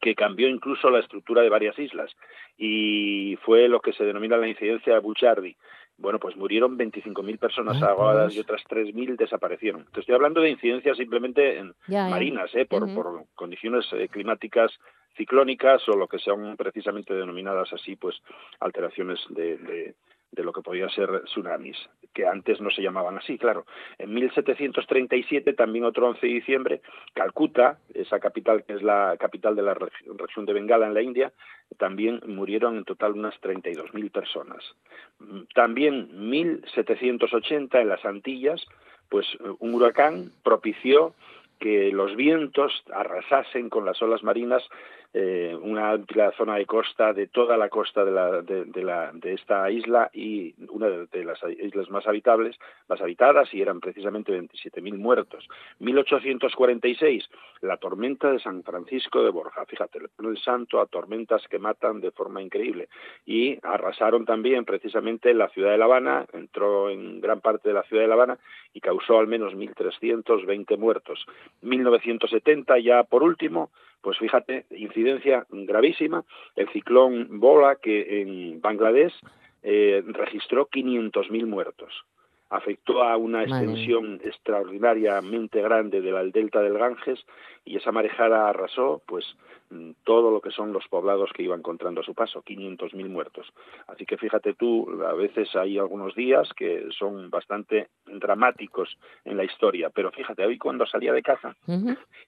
[0.00, 2.10] que cambió incluso la estructura de varias islas
[2.56, 5.56] y fue lo que se denomina la incidencia de Buchardi
[6.04, 9.86] bueno, pues murieron 25.000 personas ahogadas y otras 3.000 desaparecieron.
[9.92, 12.66] Te estoy hablando de incidencias simplemente en marinas, ¿eh?
[12.66, 14.70] por, por condiciones eh, climáticas
[15.16, 18.16] ciclónicas o lo que sean precisamente denominadas así, pues
[18.60, 19.94] alteraciones de, de
[20.42, 21.76] lo que podía ser tsunamis,
[22.12, 23.66] que antes no se llamaban así, claro.
[23.98, 26.80] En 1737, también otro 11 de diciembre,
[27.12, 31.32] Calcuta, esa capital que es la capital de la región de Bengala en la India,
[31.78, 34.64] también murieron en total unas 32.000 personas.
[35.54, 38.64] También 1780 en las Antillas,
[39.08, 39.26] pues
[39.58, 41.14] un huracán propició
[41.58, 44.62] que los vientos arrasasen con las olas marinas
[45.16, 49.34] eh, una amplia zona de costa de toda la costa de, la, de, la, de
[49.34, 52.58] esta isla y una de, las islas más habitables,
[52.88, 55.46] más habitadas y eran precisamente 27.000 muertos.
[55.78, 62.00] 1846, la tormenta de San Francisco de Borja, fíjate, el santo a tormentas que matan
[62.00, 62.88] de forma increíble
[63.24, 67.84] y arrasaron también precisamente la ciudad de La Habana, entró en gran parte de la
[67.84, 68.38] ciudad de La Habana
[68.72, 71.24] y causó al menos 1.320 muertos.
[71.62, 73.70] 1970 ya por último,
[74.04, 76.24] Pues fíjate, incidencia gravísima,
[76.56, 79.14] el ciclón Bola que en Bangladesh
[79.62, 82.04] eh, registró 500.000 muertos.
[82.50, 87.24] Afectó a una extensión extraordinariamente grande del delta del Ganges
[87.64, 89.24] y esa marejada arrasó pues
[89.70, 93.52] mm, todo lo que son los poblados que iba encontrando a su paso, 500.000 muertos.
[93.86, 99.44] Así que fíjate tú, a veces hay algunos días que son bastante dramáticos en la
[99.44, 101.56] historia, pero fíjate, hoy cuando salía de casa,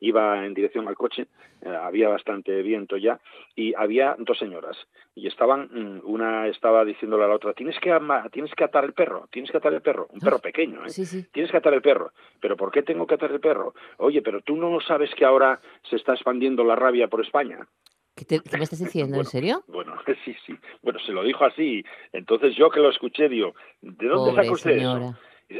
[0.00, 1.26] iba en dirección al coche,
[1.62, 3.20] eh, había bastante viento ya,
[3.54, 4.76] y había dos señoras,
[5.14, 7.96] y estaban, mm, una estaba diciéndole a la otra, tienes que,
[8.32, 10.90] tienes que atar el perro, tienes que atar el perro, un perro pequeño, ¿eh?
[11.32, 13.74] tienes que atar el perro, pero ¿por qué tengo que atar el perro?
[13.98, 17.66] Oye, pero tú no sabes que ahora se está expandiendo la rabia por España.
[18.16, 19.18] ¿Qué, me estás diciendo?
[19.18, 19.62] ¿En serio?
[19.66, 20.56] Bueno, sí, sí.
[20.82, 21.84] Bueno, se lo dijo así.
[22.12, 25.14] Entonces yo que lo escuché, digo, ¿de dónde saca usted eso?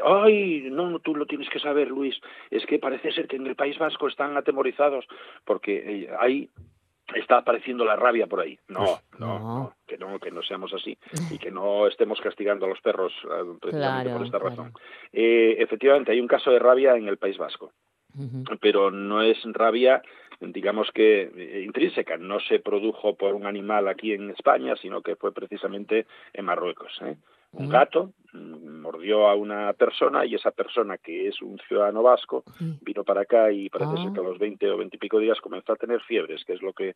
[0.04, 2.18] Ay, no, tú lo tienes que saber, Luis.
[2.50, 5.06] Es que parece ser que en el País Vasco están atemorizados
[5.44, 6.50] porque eh, ahí
[7.14, 8.58] está apareciendo la rabia por ahí.
[8.68, 10.98] No, no, que no, que no seamos así
[11.30, 14.72] y que no estemos castigando a los perros eh, precisamente por esta razón.
[15.12, 17.72] Eh, efectivamente, hay un caso de rabia en el País Vasco
[18.60, 20.02] pero no es rabia
[20.40, 25.16] digamos que eh, intrínseca, no se produjo por un animal aquí en España, sino que
[25.16, 26.92] fue precisamente en Marruecos.
[27.02, 27.16] ¿eh?
[27.58, 32.44] Un gato mm, mordió a una persona y esa persona, que es un ciudadano vasco,
[32.82, 34.28] vino para acá y parece ser que a ah.
[34.28, 36.90] los 20 o 20 y pico días comenzó a tener fiebres, que es lo que...
[36.90, 36.94] Eh,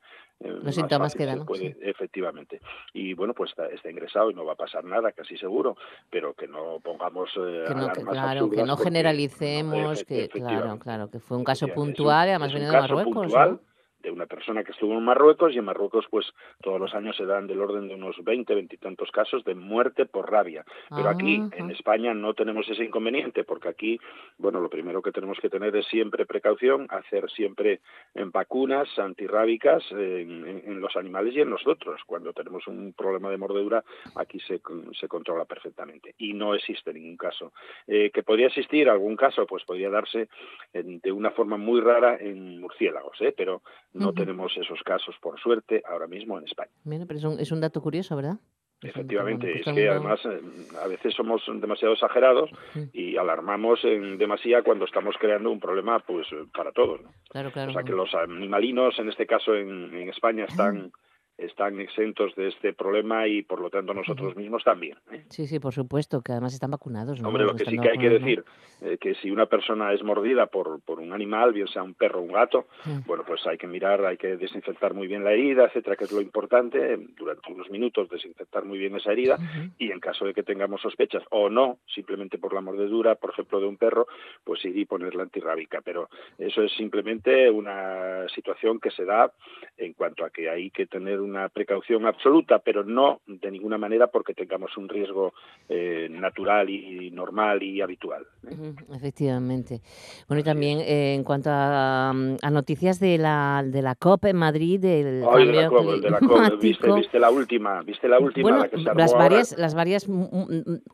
[0.62, 1.44] los síntomas que dan.
[1.80, 2.60] Efectivamente.
[2.92, 5.76] Y bueno, pues está, ingresado y no va a pasar nada, casi seguro,
[6.10, 11.18] pero que no pongamos eh, que no, Claro, que no generalicemos, que claro, claro, que
[11.18, 13.60] fue un caso puntual y además venido de Marruecos
[14.02, 16.26] de una persona que estuvo en Marruecos y en Marruecos pues
[16.62, 19.54] todos los años se dan del orden de unos 20, 20 y tantos casos de
[19.54, 20.64] muerte por rabia.
[20.88, 24.00] Pero aquí en España no tenemos ese inconveniente porque aquí,
[24.38, 27.80] bueno, lo primero que tenemos que tener es siempre precaución, hacer siempre
[28.14, 32.00] en vacunas antirrábicas en, los animales y en nosotros.
[32.06, 33.84] Cuando tenemos un problema de mordedura
[34.16, 34.60] aquí se,
[34.98, 37.52] se controla perfectamente y no existe ningún caso.
[37.86, 40.28] Eh, que podría existir algún caso, pues podría darse
[40.72, 43.34] de una forma muy rara en murciélagos, ¿eh?
[43.36, 43.62] pero
[43.92, 46.70] no tenemos esos casos, por suerte, ahora mismo en España.
[46.84, 48.38] Bueno, pero es un, es un dato curioso, ¿verdad?
[48.82, 50.40] Efectivamente, es que además eh,
[50.82, 52.50] a veces somos demasiado exagerados
[52.94, 57.00] y alarmamos en demasía cuando estamos creando un problema pues para todos.
[57.28, 57.72] Claro, claro.
[57.72, 60.92] O sea que los animalinos, en este caso en, en España, están
[61.40, 64.98] están exentos de este problema y por lo tanto nosotros mismos también.
[65.10, 65.24] ¿eh?
[65.30, 67.22] Sí, sí, por supuesto, que además están vacunados.
[67.22, 68.44] Hombre, lo que sí que hay que decir,
[68.82, 72.20] eh, que si una persona es mordida por, por un animal, bien sea un perro
[72.20, 72.66] o un gato,
[73.06, 76.12] bueno, pues hay que mirar, hay que desinfectar muy bien la herida, etcétera, que es
[76.12, 79.38] lo importante, durante unos minutos desinfectar muy bien esa herida
[79.78, 83.60] y en caso de que tengamos sospechas o no, simplemente por la mordedura, por ejemplo,
[83.60, 84.06] de un perro,
[84.44, 85.80] pues ir y poner la antirrábica.
[85.82, 86.08] Pero
[86.38, 89.32] eso es simplemente una situación que se da
[89.76, 93.78] en cuanto a que hay que tener un una precaución absoluta, pero no de ninguna
[93.78, 95.32] manera porque tengamos un riesgo
[95.68, 98.26] eh, natural y normal y habitual.
[98.46, 98.69] ¿eh?
[98.94, 99.80] Efectivamente.
[100.28, 102.12] Bueno, y también eh, en cuanto a,
[102.50, 107.82] noticias de la, de la COP en Madrid, del de la COP, ¿Viste, la última,
[107.82, 110.06] viste la última, las varias, las varias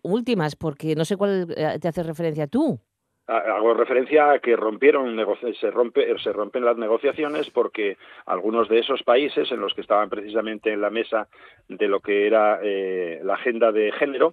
[0.03, 1.47] últimas, porque no sé cuál
[1.81, 2.81] te hace referencia tú.
[3.29, 5.17] Hago referencia a que rompieron
[5.61, 10.09] se rompe se rompen las negociaciones porque algunos de esos países en los que estaban
[10.09, 11.27] precisamente en la mesa
[11.69, 14.33] de lo que era eh, la agenda de género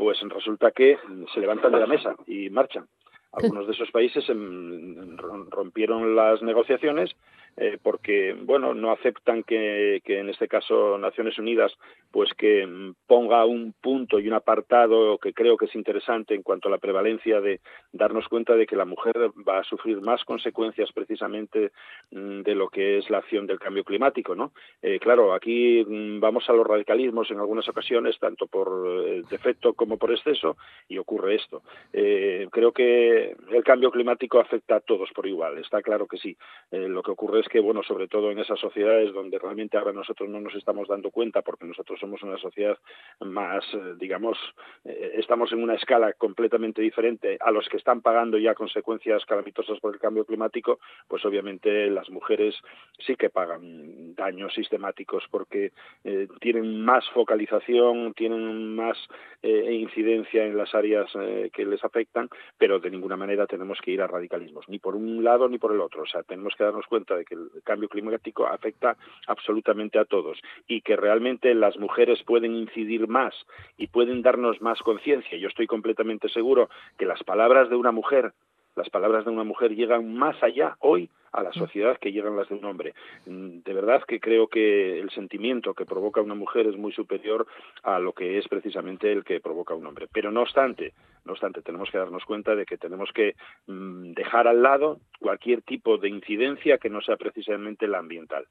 [0.00, 0.96] pues resulta que
[1.34, 2.86] se levantan de la mesa y marchan.
[3.32, 7.10] Algunos de esos países em, rompieron las negociaciones
[7.56, 11.72] eh, porque bueno no aceptan que, en este caso Naciones Unidas
[12.10, 16.42] pues que mm, ponga un punto y un apartado que creo que es interesante en
[16.42, 17.60] cuanto a la prevalencia de
[17.92, 19.16] darnos cuenta de que la mujer
[19.48, 21.72] va a sufrir más consecuencias precisamente
[22.10, 26.20] mm, de lo que es la acción del cambio climático no eh, claro aquí mm,
[26.20, 30.56] vamos a los radicalismos en algunas ocasiones tanto por eh, defecto como por exceso
[30.88, 31.62] y ocurre esto.
[31.92, 36.36] Creo que el cambio climático afecta a todos por igual está claro que sí.
[36.70, 40.28] Lo que ocurre es que, bueno, sobre todo en esas sociedades donde realmente ahora nosotros
[40.28, 42.78] no nos estamos dando cuenta porque nosotros somos una sociedad
[43.20, 44.38] más, eh, digamos,
[44.84, 49.78] eh, estamos en una escala completamente diferente a los que están pagando ya consecuencias calamitosas
[49.80, 50.78] por el cambio climático,
[51.08, 52.54] pues obviamente las mujeres
[52.98, 55.72] sí que pagan daños sistemáticos porque
[56.04, 58.98] eh, tienen más focalización, tienen más
[59.42, 61.10] incidencia en las áreas
[61.54, 62.28] que les afectan,
[62.58, 65.72] pero de ninguna manera tenemos que ir a radicalismos, ni por un lado ni por
[65.72, 66.02] el otro.
[66.02, 70.38] O sea, tenemos que darnos cuenta de que el cambio climático afecta absolutamente a todos
[70.66, 73.34] y que realmente las mujeres pueden incidir más
[73.76, 75.38] y pueden darnos más conciencia.
[75.38, 76.68] Yo estoy completamente seguro
[76.98, 78.32] que las palabras de una mujer
[78.76, 82.48] las palabras de una mujer llegan más allá hoy a la sociedad que llegan las
[82.48, 82.94] de un hombre.
[83.26, 87.46] Mm, de verdad que creo que el sentimiento que provoca una mujer es muy superior
[87.82, 90.08] a lo que es precisamente el que provoca un hombre.
[90.12, 90.92] Pero no obstante,
[91.24, 93.34] no obstante, tenemos que darnos cuenta de que tenemos que
[93.66, 98.46] mm, dejar al lado cualquier tipo de incidencia que no sea precisamente la ambiental.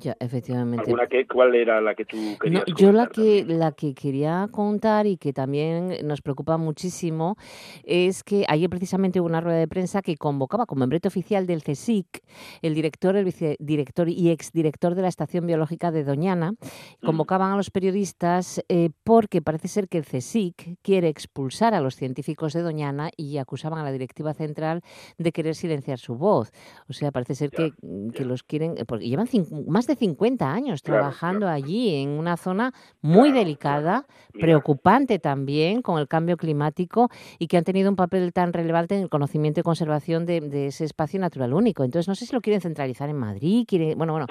[0.00, 0.94] Ya, efectivamente.
[1.32, 5.32] ¿Cuál era la que tú querías Yo la que, la que quería contar y que
[5.32, 7.36] también nos preocupa muchísimo
[7.84, 11.62] es que ayer precisamente hubo una rueda de prensa que convocaba como membrete oficial del
[11.62, 12.22] CSIC
[12.62, 16.52] el director, el vicedirector y exdirector de la Estación Biológica de Doñana.
[16.52, 17.06] Mm.
[17.06, 21.96] Convocaban a los periodistas eh, porque parece ser que el CSIC quiere expulsar a los
[21.96, 24.82] científicos de Doñana y acusaban a la directiva central
[25.18, 26.50] de querer silenciar su voz.
[26.88, 27.72] O sea, parece ser que,
[28.14, 28.74] que los quieren...
[28.86, 29.28] Porque llevan
[29.66, 36.08] más de 50 años trabajando allí en una zona muy delicada, preocupante también con el
[36.08, 37.08] cambio climático
[37.38, 40.84] y que han tenido un papel tan relevante en el conocimiento y conservación de, ese
[40.84, 41.84] espacio natural único.
[41.84, 44.26] Entonces, no sé si lo quieren centralizar en Madrid, quiere, bueno, bueno,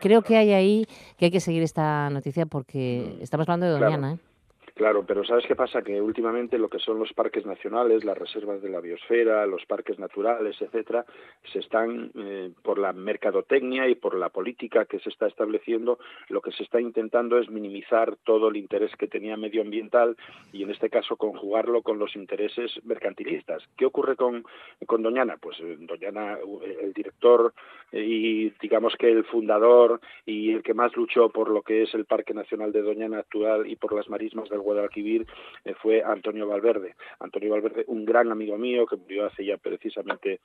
[0.00, 0.86] creo que hay ahí
[1.16, 3.22] que hay que seguir esta noticia porque mm.
[3.22, 4.12] estamos hablando de Doñana.
[4.12, 4.31] ¿eh?
[4.74, 5.82] Claro, pero ¿sabes qué pasa?
[5.82, 9.98] Que últimamente lo que son los parques nacionales, las reservas de la biosfera, los parques
[9.98, 11.04] naturales, etcétera,
[11.52, 15.98] se están, eh, por la mercadotecnia y por la política que se está estableciendo,
[16.28, 20.16] lo que se está intentando es minimizar todo el interés que tenía medioambiental
[20.54, 23.62] y en este caso conjugarlo con los intereses mercantilistas.
[23.76, 24.44] ¿Qué ocurre con,
[24.86, 25.36] con Doñana?
[25.36, 26.38] Pues eh, Doñana,
[26.80, 27.52] el director
[27.92, 32.06] y digamos que el fundador y el que más luchó por lo que es el
[32.06, 35.26] Parque Nacional de Doñana actual y por las marismas del Guadalquivir
[35.64, 36.94] eh, fue Antonio Valverde.
[37.20, 40.40] Antonio Valverde, un gran amigo mío que murió hace ya precisamente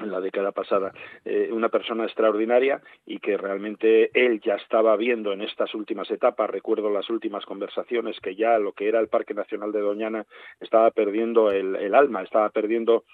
[0.00, 0.92] en la década pasada,
[1.24, 6.48] eh, una persona extraordinaria y que realmente él ya estaba viendo en estas últimas etapas,
[6.48, 10.24] recuerdo las últimas conversaciones, que ya lo que era el Parque Nacional de Doñana
[10.60, 13.04] estaba perdiendo el alma, estaba perdiendo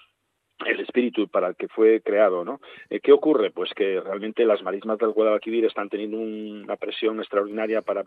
[0.63, 2.61] el espíritu para el que fue creado, ¿no?
[2.89, 3.51] Eh, ¿Qué ocurre?
[3.51, 8.03] Pues que realmente las marismas del Guadalquivir están teniendo una presión extraordinaria para,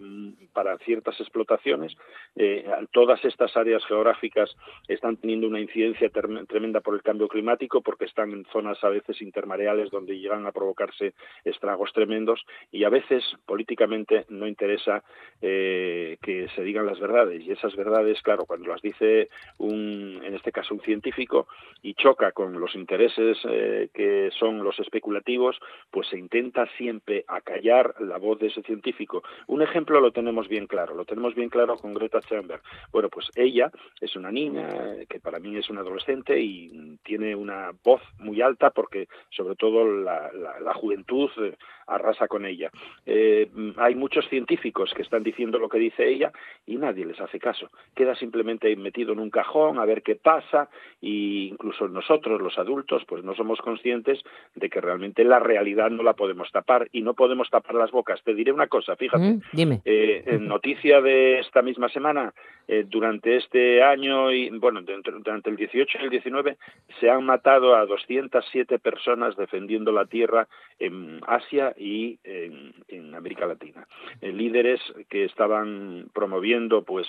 [0.55, 1.95] para ciertas explotaciones.
[2.37, 4.57] Eh, todas estas áreas geográficas
[4.89, 9.21] están teniendo una incidencia tremenda por el cambio climático porque están en zonas a veces
[9.21, 11.13] intermareales donde llegan a provocarse
[11.45, 15.03] estragos tremendos y a veces políticamente no interesa
[15.43, 19.29] eh, que se digan las verdades y esas verdades, claro, cuando las dice
[19.59, 21.47] un, en este caso un científico
[21.83, 25.59] y choca con los intereses eh, que son los especulativos,
[25.91, 29.25] pues se intenta siempre acallar la voz de ese científico.
[29.49, 32.63] Un ejemplo lo tenemos bien claro, lo tenemos bien claro con Greta Thunberg.
[32.93, 34.69] Bueno, pues ella es una niña
[35.09, 39.85] que para mí es una adolescente y tiene una voz muy alta porque sobre todo
[39.85, 40.31] la,
[40.75, 41.57] juventud eh,
[41.89, 42.71] arrasa con ella.
[43.05, 46.31] Eh, hay muchos científicos que están diciendo lo que dice ella
[46.67, 47.69] y nadie les hace caso.
[47.97, 50.69] Queda simplemente metido en un cajón a ver qué pasa
[51.03, 54.23] e incluso nosotros los adultos, pues no somos conscientes
[54.55, 58.23] de que realmente la realidad no la podemos tapar y no podemos tapar las bocas.
[58.23, 59.39] Te diré una cosa, fíjate.
[59.53, 59.81] dime.
[59.85, 62.33] Eh, en noticia de esta misma semana,
[62.67, 66.57] eh, durante este año y, bueno, durante el 18 y el 19,
[67.01, 70.49] se han matado a 207 personas defendiendo la tierra
[70.79, 73.87] en Asia y en, América Latina.
[74.21, 77.07] Eh, líderes que estaban promoviendo, pues,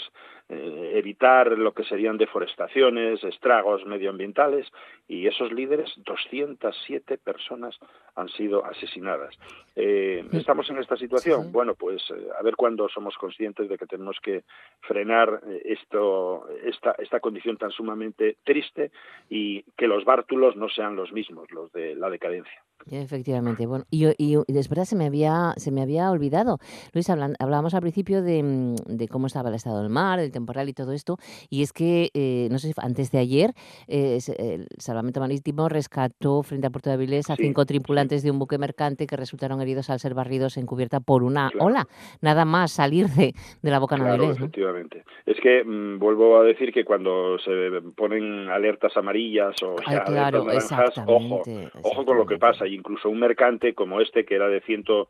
[0.50, 4.66] evitar lo que serían deforestaciones, estragos medioambientales
[5.10, 7.76] y esos líderes, 207 personas
[8.16, 9.36] han sido asesinadas.
[9.76, 11.52] Eh, ¿Estamos en esta situación?
[11.52, 14.44] Bueno, pues eh, a ver cuándo somos conscientes de que tenemos que
[14.82, 18.92] frenar eh, esto, esta, esta condición tan sumamente triste
[19.30, 22.64] y que los bártulos no sean los mismos, los de la decadencia.
[22.90, 26.60] Efectivamente, bueno, y, y, después se me había se me había olvidado,
[26.94, 30.74] Luis, hablábamos al principio mm, de, cómo estaba el estado del mar, del temporal y
[30.74, 31.18] todo esto,
[31.50, 33.52] y es que, eh, no sé si antes de ayer,
[33.88, 38.40] eh, el Salvamento Marítimo rescató frente a Puerto de Avilés a cinco tripulantes de un
[38.40, 41.86] buque mercante que resultaron heridos al ser barridos en cubierta por una ola,
[42.22, 45.04] nada más salir de, de la boca claro, efectivamente.
[45.26, 47.52] Es que mm, vuelvo a decir que cuando se
[47.96, 51.42] ponen alertas amarillas o alertas naranjas, ojo,
[51.84, 55.10] ojo con lo que pasa incluso un mercante como este, que era de ciento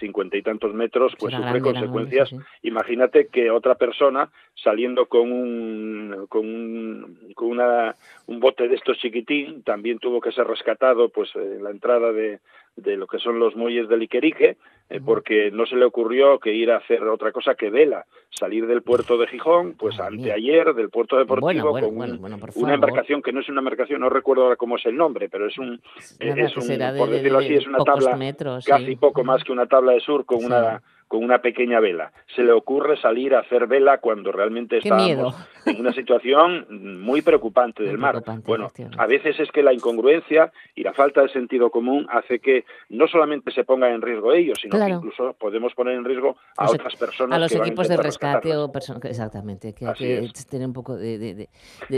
[0.00, 2.34] cincuenta y tantos metros, pues sufre consecuencias.
[2.62, 7.94] Imagínate que otra persona saliendo con un, con, un, con una,
[8.28, 12.40] un bote de estos chiquitín también tuvo que ser rescatado pues en la entrada de,
[12.76, 14.58] de lo que son los muelles del Iquerique,
[14.90, 18.66] eh, porque no se le ocurrió que ir a hacer otra cosa que vela, salir
[18.66, 22.20] del puerto de Gijón, pues anteayer del puerto deportivo con
[22.56, 25.46] una embarcación que no es una embarcación, no recuerdo ahora cómo es el nombre, pero
[25.46, 25.80] es un,
[26.18, 28.18] es un por decirlo así, es una tabla
[28.64, 32.12] casi poco más que una tabla de sur con una con una pequeña vela.
[32.36, 35.34] Se le ocurre salir a hacer vela cuando realmente estamos
[35.66, 36.66] en una situación
[37.02, 38.22] muy preocupante del mar.
[38.44, 42.64] Bueno, a veces es que la incongruencia y la falta de sentido común hace que
[42.90, 46.66] no solamente se ponga en riesgo ellos, sino que incluso podemos poner en riesgo a
[46.66, 47.36] pues otras personas.
[47.36, 49.04] A los equipos de rescate o personas.
[49.04, 51.48] Exactamente, que hay que tener un poco de.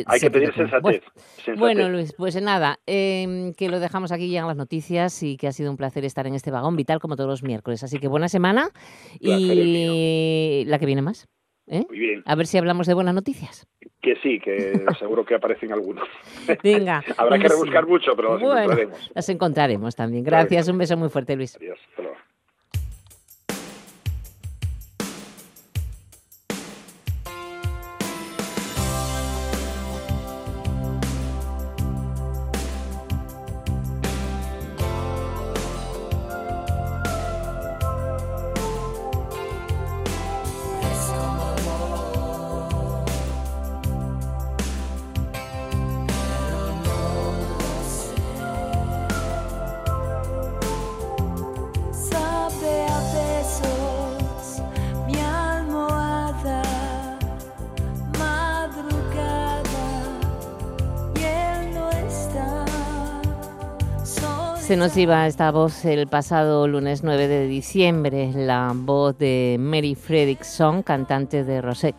[0.06, 1.02] hay que pedir sensatez,
[1.56, 5.52] bueno, Luis, pues nada, em, que lo dejamos aquí, llegan las noticias y que ha
[5.52, 7.82] sido un placer estar en este vagón vital como todos los miércoles.
[7.82, 8.70] Así que buena semana
[9.18, 11.28] y la que viene más.
[11.66, 11.84] ¿eh?
[11.88, 12.22] Muy bien.
[12.26, 13.66] A ver si hablamos de buenas noticias.
[14.02, 16.08] Que sí, que seguro que aparecen algunos.
[16.62, 17.02] Venga.
[17.16, 19.10] Habrá que rebuscar mucho, pero las encontraremos.
[19.14, 20.24] Las encontraremos también.
[20.24, 21.56] Gracias, un beso muy fuerte, Luis.
[21.56, 21.78] Adiós.
[64.70, 69.96] Se nos iba esta voz el pasado lunes 9 de diciembre, la voz de Mary
[69.96, 71.96] Fredrickson, cantante de Rosette.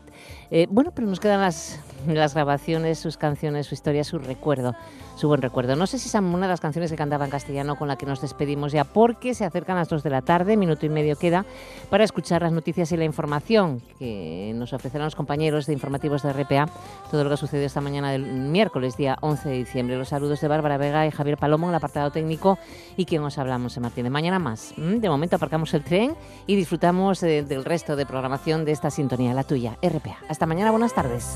[0.52, 4.76] Eh, bueno, pero nos quedan las, las grabaciones, sus canciones, su historia, su recuerdo
[5.22, 5.76] su buen recuerdo.
[5.76, 8.08] No sé si es una de las canciones que cantaba en castellano con la que
[8.08, 11.46] nos despedimos ya, porque se acercan las dos de la tarde, minuto y medio queda,
[11.92, 16.34] para escuchar las noticias y la información que nos ofrecerán los compañeros de informativos de
[16.34, 16.68] RPA,
[17.12, 19.96] todo lo que ha sucedido esta mañana del miércoles, día 11 de diciembre.
[19.96, 22.58] Los saludos de Bárbara Vega y Javier Palomo en el apartado técnico
[22.98, 24.04] y quien os hablamos Martín.
[24.04, 24.74] De mañana más.
[24.76, 26.16] De momento aparcamos el tren
[26.48, 30.18] y disfrutamos eh, del resto de programación de esta sintonía, la tuya, RPA.
[30.28, 31.36] Hasta mañana, buenas tardes.